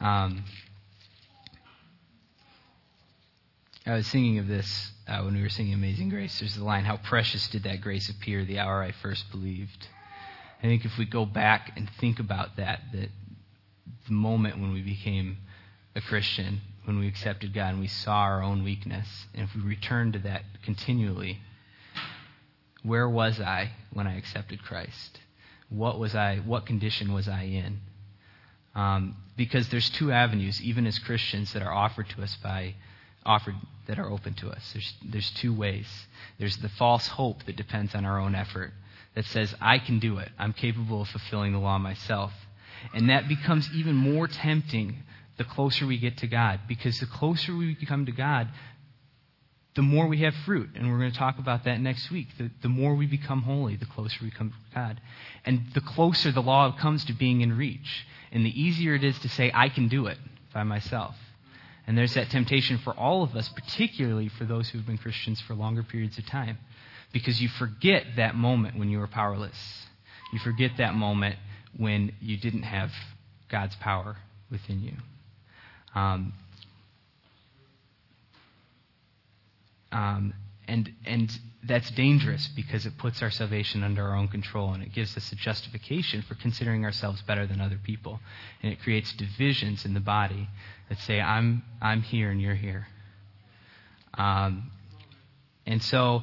Um, 0.00 0.44
I 3.84 3.94
was 3.94 4.08
thinking 4.08 4.38
of 4.38 4.46
this 4.46 4.92
uh, 5.08 5.22
when 5.22 5.34
we 5.34 5.42
were 5.42 5.48
singing 5.48 5.74
Amazing 5.74 6.10
Grace. 6.10 6.38
There's 6.38 6.54
the 6.54 6.64
line, 6.64 6.84
How 6.84 6.98
precious 6.98 7.48
did 7.48 7.64
that 7.64 7.80
grace 7.80 8.08
appear 8.08 8.44
the 8.44 8.60
hour 8.60 8.82
I 8.82 8.92
first 8.92 9.30
believed. 9.30 9.88
I 10.60 10.62
think 10.62 10.84
if 10.84 10.98
we 10.98 11.04
go 11.04 11.24
back 11.24 11.72
and 11.76 11.88
think 11.98 12.20
about 12.20 12.56
that, 12.56 12.80
that 12.92 13.08
the 14.06 14.12
moment 14.12 14.60
when 14.60 14.72
we 14.72 14.82
became 14.82 15.38
a 15.96 16.00
Christian, 16.00 16.60
when 16.84 16.98
we 16.98 17.08
accepted 17.08 17.52
God 17.52 17.70
and 17.70 17.80
we 17.80 17.88
saw 17.88 18.18
our 18.18 18.42
own 18.42 18.62
weakness, 18.62 19.26
and 19.34 19.48
if 19.48 19.54
we 19.54 19.62
return 19.62 20.12
to 20.12 20.18
that 20.20 20.42
continually, 20.64 21.38
where 22.82 23.08
was 23.08 23.40
I 23.40 23.72
when 23.92 24.06
I 24.06 24.16
accepted 24.16 24.62
Christ? 24.62 25.18
What 25.70 25.98
was 25.98 26.14
I? 26.14 26.36
What 26.36 26.66
condition 26.66 27.12
was 27.12 27.28
I 27.28 27.42
in? 27.42 27.80
Um, 28.78 29.16
because 29.36 29.68
there's 29.70 29.90
two 29.90 30.12
avenues, 30.12 30.62
even 30.62 30.86
as 30.86 31.00
Christians, 31.00 31.52
that 31.52 31.62
are 31.62 31.72
offered 31.72 32.08
to 32.10 32.22
us 32.22 32.36
by 32.36 32.74
offered 33.26 33.56
that 33.88 33.98
are 33.98 34.08
open 34.08 34.34
to 34.34 34.50
us. 34.50 34.72
There's 34.72 34.94
there's 35.04 35.30
two 35.32 35.52
ways. 35.52 35.88
There's 36.38 36.56
the 36.58 36.68
false 36.68 37.08
hope 37.08 37.44
that 37.46 37.56
depends 37.56 37.94
on 37.96 38.04
our 38.04 38.20
own 38.20 38.36
effort 38.36 38.72
that 39.16 39.24
says 39.24 39.52
I 39.60 39.80
can 39.80 39.98
do 39.98 40.18
it. 40.18 40.30
I'm 40.38 40.52
capable 40.52 41.02
of 41.02 41.08
fulfilling 41.08 41.52
the 41.52 41.58
law 41.58 41.78
myself. 41.78 42.32
And 42.94 43.10
that 43.10 43.26
becomes 43.26 43.68
even 43.74 43.96
more 43.96 44.28
tempting 44.28 44.98
the 45.38 45.44
closer 45.44 45.84
we 45.84 45.98
get 45.98 46.18
to 46.18 46.28
God 46.28 46.60
because 46.68 47.00
the 47.00 47.06
closer 47.06 47.56
we 47.56 47.74
come 47.74 48.06
to 48.06 48.12
God, 48.12 48.48
the 49.74 49.82
more 49.82 50.06
we 50.08 50.22
have 50.22 50.34
fruit, 50.44 50.70
and 50.74 50.90
we're 50.90 50.98
going 50.98 51.12
to 51.12 51.18
talk 51.18 51.38
about 51.38 51.64
that 51.64 51.80
next 51.80 52.10
week, 52.10 52.28
the, 52.36 52.50
the 52.62 52.68
more 52.68 52.94
we 52.94 53.06
become 53.06 53.42
holy, 53.42 53.76
the 53.76 53.86
closer 53.86 54.16
we 54.22 54.30
come 54.30 54.50
to 54.50 54.74
God. 54.74 55.00
And 55.44 55.66
the 55.74 55.80
closer 55.80 56.32
the 56.32 56.42
law 56.42 56.74
comes 56.76 57.04
to 57.04 57.12
being 57.12 57.42
in 57.42 57.56
reach. 57.56 58.06
And 58.32 58.44
the 58.44 58.60
easier 58.60 58.94
it 58.94 59.04
is 59.04 59.18
to 59.20 59.28
say, 59.28 59.52
I 59.54 59.68
can 59.68 59.88
do 59.88 60.06
it 60.06 60.18
by 60.52 60.64
myself. 60.64 61.14
And 61.86 61.96
there's 61.96 62.14
that 62.14 62.28
temptation 62.30 62.78
for 62.78 62.92
all 62.92 63.22
of 63.22 63.34
us, 63.34 63.48
particularly 63.48 64.28
for 64.28 64.44
those 64.44 64.68
who've 64.68 64.84
been 64.84 64.98
Christians 64.98 65.40
for 65.40 65.54
longer 65.54 65.82
periods 65.82 66.18
of 66.18 66.26
time, 66.26 66.58
because 67.12 67.40
you 67.40 67.48
forget 67.48 68.04
that 68.16 68.34
moment 68.34 68.78
when 68.78 68.90
you 68.90 68.98
were 68.98 69.06
powerless. 69.06 69.86
You 70.32 70.38
forget 70.40 70.72
that 70.78 70.94
moment 70.94 71.36
when 71.76 72.12
you 72.20 72.36
didn't 72.36 72.64
have 72.64 72.90
God's 73.48 73.76
power 73.76 74.16
within 74.50 74.82
you. 74.82 74.92
Um, 75.94 76.34
um, 79.92 80.34
and, 80.66 80.90
and 81.06 81.30
that's 81.64 81.90
dangerous 81.90 82.48
because 82.48 82.86
it 82.86 82.96
puts 82.98 83.22
our 83.22 83.30
salvation 83.30 83.82
under 83.82 84.02
our 84.02 84.14
own 84.14 84.28
control 84.28 84.72
and 84.72 84.82
it 84.82 84.92
gives 84.92 85.16
us 85.16 85.32
a 85.32 85.36
justification 85.36 86.22
for 86.22 86.34
considering 86.34 86.84
ourselves 86.84 87.22
better 87.22 87.46
than 87.46 87.60
other 87.60 87.78
people. 87.82 88.20
And 88.62 88.72
it 88.72 88.80
creates 88.80 89.12
divisions 89.14 89.84
in 89.84 89.94
the 89.94 90.00
body 90.00 90.48
that 90.88 90.98
say, 90.98 91.20
I'm, 91.20 91.62
I'm 91.80 92.02
here 92.02 92.30
and 92.30 92.40
you're 92.40 92.54
here. 92.54 92.86
Um, 94.14 94.70
and 95.66 95.82
so 95.82 96.22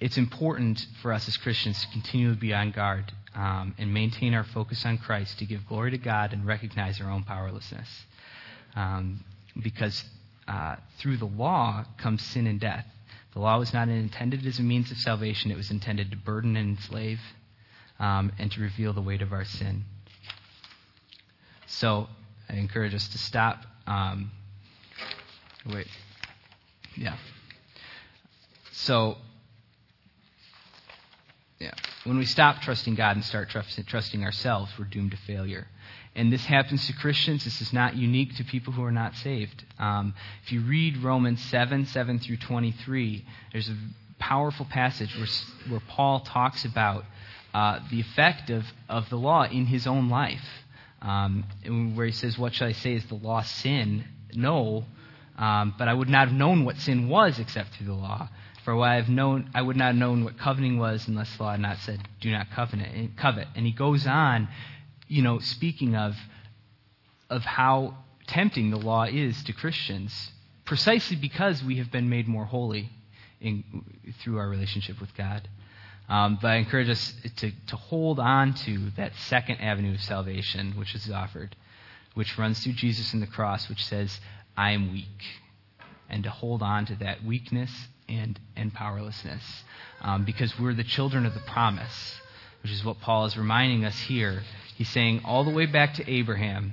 it's 0.00 0.18
important 0.18 0.84
for 1.02 1.12
us 1.12 1.28
as 1.28 1.36
Christians 1.36 1.80
to 1.82 1.90
continue 1.90 2.34
to 2.34 2.40
be 2.40 2.52
on 2.52 2.70
guard 2.70 3.12
um, 3.34 3.74
and 3.78 3.92
maintain 3.92 4.34
our 4.34 4.44
focus 4.44 4.84
on 4.84 4.98
Christ 4.98 5.38
to 5.38 5.46
give 5.46 5.66
glory 5.66 5.90
to 5.92 5.98
God 5.98 6.32
and 6.32 6.46
recognize 6.46 7.00
our 7.00 7.10
own 7.10 7.24
powerlessness. 7.24 7.88
Um, 8.76 9.24
because 9.62 10.04
uh, 10.46 10.76
through 10.98 11.16
the 11.16 11.26
law 11.26 11.84
comes 11.98 12.22
sin 12.22 12.46
and 12.46 12.60
death. 12.60 12.86
The 13.34 13.40
law 13.40 13.58
was 13.58 13.74
not 13.74 13.88
intended 13.88 14.46
as 14.46 14.58
a 14.58 14.62
means 14.62 14.90
of 14.90 14.96
salvation, 14.98 15.50
it 15.50 15.56
was 15.56 15.70
intended 15.70 16.12
to 16.12 16.16
burden 16.16 16.56
and 16.56 16.78
enslave 16.78 17.20
um, 17.98 18.32
and 18.38 18.50
to 18.52 18.60
reveal 18.60 18.92
the 18.92 19.02
weight 19.02 19.22
of 19.22 19.32
our 19.32 19.44
sin. 19.44 19.84
So 21.66 22.06
I 22.48 22.54
encourage 22.54 22.94
us 22.94 23.08
to 23.08 23.18
stop. 23.18 23.64
Um, 23.86 24.30
wait. 25.66 25.88
Yeah. 26.96 27.16
So, 28.72 29.16
yeah. 31.58 31.72
When 32.04 32.18
we 32.18 32.26
stop 32.26 32.60
trusting 32.62 32.94
God 32.94 33.16
and 33.16 33.24
start 33.24 33.48
trusting 33.50 34.24
ourselves, 34.24 34.70
we're 34.78 34.84
doomed 34.84 35.12
to 35.12 35.16
failure. 35.16 35.66
And 36.16 36.32
this 36.32 36.44
happens 36.44 36.86
to 36.86 36.92
Christians. 36.92 37.44
This 37.44 37.60
is 37.60 37.72
not 37.72 37.96
unique 37.96 38.36
to 38.36 38.44
people 38.44 38.72
who 38.72 38.84
are 38.84 38.92
not 38.92 39.16
saved. 39.16 39.64
Um, 39.78 40.14
if 40.44 40.52
you 40.52 40.60
read 40.60 40.98
Romans 40.98 41.42
7 41.42 41.86
7 41.86 42.18
through 42.20 42.36
23, 42.36 43.24
there's 43.52 43.68
a 43.68 43.76
powerful 44.18 44.66
passage 44.66 45.16
where, 45.16 45.26
where 45.68 45.82
Paul 45.88 46.20
talks 46.20 46.64
about 46.64 47.04
uh, 47.52 47.80
the 47.90 48.00
effect 48.00 48.50
of, 48.50 48.64
of 48.88 49.08
the 49.10 49.16
law 49.16 49.44
in 49.44 49.66
his 49.66 49.86
own 49.86 50.08
life. 50.08 50.44
Um, 51.02 51.44
where 51.94 52.06
he 52.06 52.12
says, 52.12 52.38
What 52.38 52.54
shall 52.54 52.68
I 52.68 52.72
say? 52.72 52.94
Is 52.94 53.04
the 53.06 53.16
law 53.16 53.42
sin? 53.42 54.04
No. 54.34 54.84
Um, 55.36 55.74
but 55.76 55.88
I 55.88 55.94
would 55.94 56.08
not 56.08 56.28
have 56.28 56.36
known 56.36 56.64
what 56.64 56.76
sin 56.78 57.08
was 57.08 57.38
except 57.38 57.74
through 57.74 57.86
the 57.86 57.94
law. 57.94 58.28
For 58.64 58.80
I 58.80 58.96
have 58.96 59.10
known, 59.10 59.50
I 59.54 59.60
would 59.60 59.76
not 59.76 59.88
have 59.88 59.96
known 59.96 60.24
what 60.24 60.38
coveting 60.38 60.78
was 60.78 61.06
unless 61.06 61.36
the 61.36 61.42
law 61.42 61.50
had 61.50 61.60
not 61.60 61.78
said, 61.78 62.00
"Do 62.20 62.30
not 62.30 62.50
covenant, 62.50 63.14
covet." 63.16 63.48
And 63.54 63.66
he 63.66 63.72
goes 63.72 64.06
on 64.06 64.48
you 65.08 65.22
know, 65.22 65.38
speaking 65.38 65.94
of, 65.94 66.16
of 67.30 67.42
how 67.42 67.96
tempting 68.26 68.70
the 68.70 68.78
law 68.78 69.04
is 69.04 69.42
to 69.44 69.52
Christians, 69.52 70.32
precisely 70.64 71.16
because 71.16 71.62
we 71.62 71.76
have 71.76 71.90
been 71.90 72.08
made 72.08 72.26
more 72.26 72.44
holy 72.44 72.90
in, 73.40 73.64
through 74.20 74.38
our 74.38 74.48
relationship 74.48 75.00
with 75.00 75.14
God. 75.14 75.48
Um, 76.08 76.38
but 76.40 76.48
I 76.48 76.56
encourage 76.56 76.88
us 76.90 77.14
to, 77.36 77.50
to 77.68 77.76
hold 77.76 78.18
on 78.18 78.54
to 78.54 78.90
that 78.96 79.14
second 79.14 79.56
avenue 79.56 79.94
of 79.94 80.02
salvation, 80.02 80.72
which 80.76 80.94
is 80.94 81.10
offered, 81.10 81.56
which 82.14 82.36
runs 82.38 82.62
through 82.62 82.74
Jesus 82.74 83.12
and 83.12 83.22
the 83.22 83.26
cross, 83.26 83.68
which 83.68 83.84
says, 83.84 84.20
I 84.56 84.72
am 84.72 84.92
weak. 84.92 85.06
And 86.10 86.22
to 86.24 86.30
hold 86.30 86.62
on 86.62 86.84
to 86.86 86.96
that 86.96 87.24
weakness 87.24 87.70
and, 88.08 88.38
and 88.54 88.72
powerlessness. 88.72 89.42
Um, 90.02 90.24
because 90.24 90.58
we're 90.58 90.74
the 90.74 90.84
children 90.84 91.24
of 91.24 91.32
the 91.32 91.40
promise, 91.40 92.20
which 92.62 92.72
is 92.72 92.84
what 92.84 93.00
Paul 93.00 93.24
is 93.24 93.36
reminding 93.36 93.84
us 93.84 93.98
here 94.00 94.42
He's 94.74 94.88
saying 94.88 95.22
all 95.24 95.44
the 95.44 95.50
way 95.50 95.66
back 95.66 95.94
to 95.94 96.10
Abraham, 96.10 96.72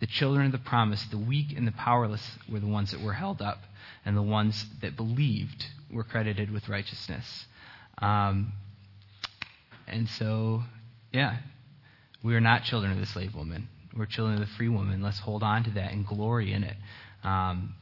the 0.00 0.06
children 0.06 0.46
of 0.46 0.52
the 0.52 0.58
promise, 0.58 1.04
the 1.04 1.18
weak 1.18 1.56
and 1.56 1.66
the 1.66 1.72
powerless, 1.72 2.26
were 2.50 2.60
the 2.60 2.66
ones 2.66 2.90
that 2.92 3.00
were 3.00 3.12
held 3.12 3.42
up, 3.42 3.62
and 4.04 4.16
the 4.16 4.22
ones 4.22 4.66
that 4.80 4.96
believed 4.96 5.66
were 5.90 6.04
credited 6.04 6.50
with 6.50 6.68
righteousness. 6.68 7.46
Um, 7.98 8.52
and 9.86 10.08
so, 10.08 10.62
yeah, 11.12 11.36
we 12.22 12.34
are 12.34 12.40
not 12.40 12.64
children 12.64 12.92
of 12.92 12.98
the 12.98 13.06
slave 13.06 13.34
woman. 13.34 13.68
We're 13.96 14.06
children 14.06 14.40
of 14.40 14.48
the 14.48 14.54
free 14.54 14.68
woman. 14.68 15.02
Let's 15.02 15.18
hold 15.18 15.42
on 15.42 15.64
to 15.64 15.70
that 15.72 15.92
and 15.92 16.06
glory 16.06 16.52
in 16.52 16.64
it, 16.64 16.76
um, 17.22 17.74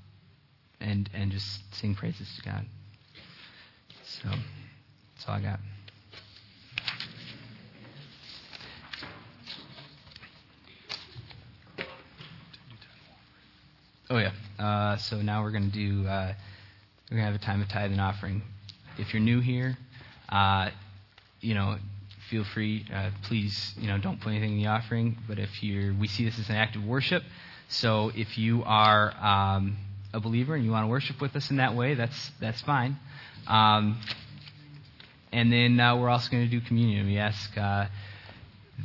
and 0.80 1.09
and 1.14 1.30
just 1.30 1.74
sing 1.76 1.94
praises 1.94 2.28
to 2.37 2.42
God. 2.42 2.66
So 4.04 4.28
that's 4.28 5.28
all 5.28 5.35
I 5.37 5.40
got. 5.40 5.61
Oh, 14.12 14.18
yeah. 14.18 14.33
Uh, 14.59 14.96
so 14.96 15.23
now 15.23 15.44
we're 15.44 15.53
going 15.53 15.70
to 15.70 15.73
do, 15.73 16.05
uh, 16.05 16.35
we're 17.09 17.16
going 17.18 17.27
to 17.27 17.33
have 17.33 17.35
a 17.40 17.44
time 17.44 17.62
of 17.62 17.68
tithe 17.68 17.92
and 17.92 18.01
offering. 18.01 18.42
If 18.99 19.14
you're 19.14 19.23
new 19.23 19.38
here, 19.38 19.79
uh, 20.29 20.70
you 21.40 21.55
know, 21.55 21.77
feel 22.29 22.42
free, 22.42 22.87
uh, 22.92 23.11
please, 23.23 23.73
you 23.79 23.87
know, 23.87 23.99
don't 23.99 24.20
put 24.20 24.31
anything 24.31 24.55
in 24.55 24.64
the 24.64 24.66
offering. 24.66 25.16
But 25.29 25.38
if 25.38 25.62
you're, 25.62 25.94
we 25.94 26.09
see 26.09 26.25
this 26.25 26.40
as 26.40 26.49
an 26.49 26.57
act 26.57 26.75
of 26.75 26.83
worship. 26.83 27.23
So 27.68 28.11
if 28.12 28.37
you 28.37 28.64
are 28.64 29.14
um, 29.25 29.77
a 30.12 30.18
believer 30.18 30.57
and 30.57 30.64
you 30.64 30.73
want 30.73 30.87
to 30.87 30.90
worship 30.90 31.20
with 31.20 31.37
us 31.37 31.49
in 31.49 31.59
that 31.59 31.77
way, 31.77 31.94
that's, 31.94 32.33
that's 32.40 32.61
fine. 32.62 32.99
Um, 33.46 34.01
and 35.31 35.53
then 35.53 35.79
uh, 35.79 35.96
we're 35.96 36.09
also 36.09 36.29
going 36.33 36.42
to 36.42 36.51
do 36.51 36.61
communion. 36.61 37.07
We 37.07 37.18
ask 37.18 37.57
uh, 37.57 37.87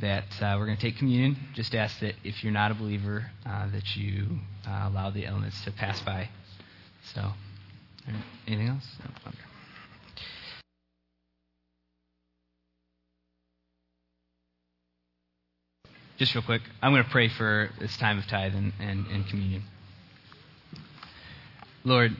that 0.00 0.26
we're 0.40 0.66
going 0.66 0.76
to 0.76 0.82
take 0.82 0.98
communion. 0.98 1.36
Just 1.54 1.74
ask 1.74 1.98
that 1.98 2.14
if 2.22 2.44
you're 2.44 2.52
not 2.52 2.70
a 2.70 2.74
believer, 2.74 3.26
that 3.44 3.96
you 3.96 4.38
uh, 4.66 4.88
allow 4.90 5.10
the 5.10 5.26
elements 5.26 5.64
to 5.64 5.70
pass 5.72 6.00
by. 6.00 6.28
So, 7.14 7.32
anything 8.46 8.68
else? 8.68 8.84
No? 9.00 9.10
Okay. 9.28 9.38
Just 16.18 16.34
real 16.34 16.42
quick, 16.42 16.62
I'm 16.80 16.92
going 16.92 17.04
to 17.04 17.10
pray 17.10 17.28
for 17.28 17.70
this 17.78 17.96
time 17.98 18.18
of 18.18 18.26
tithe 18.26 18.54
and, 18.54 18.72
and, 18.80 19.06
and 19.08 19.26
communion. 19.28 19.62
Lord, 21.84 22.16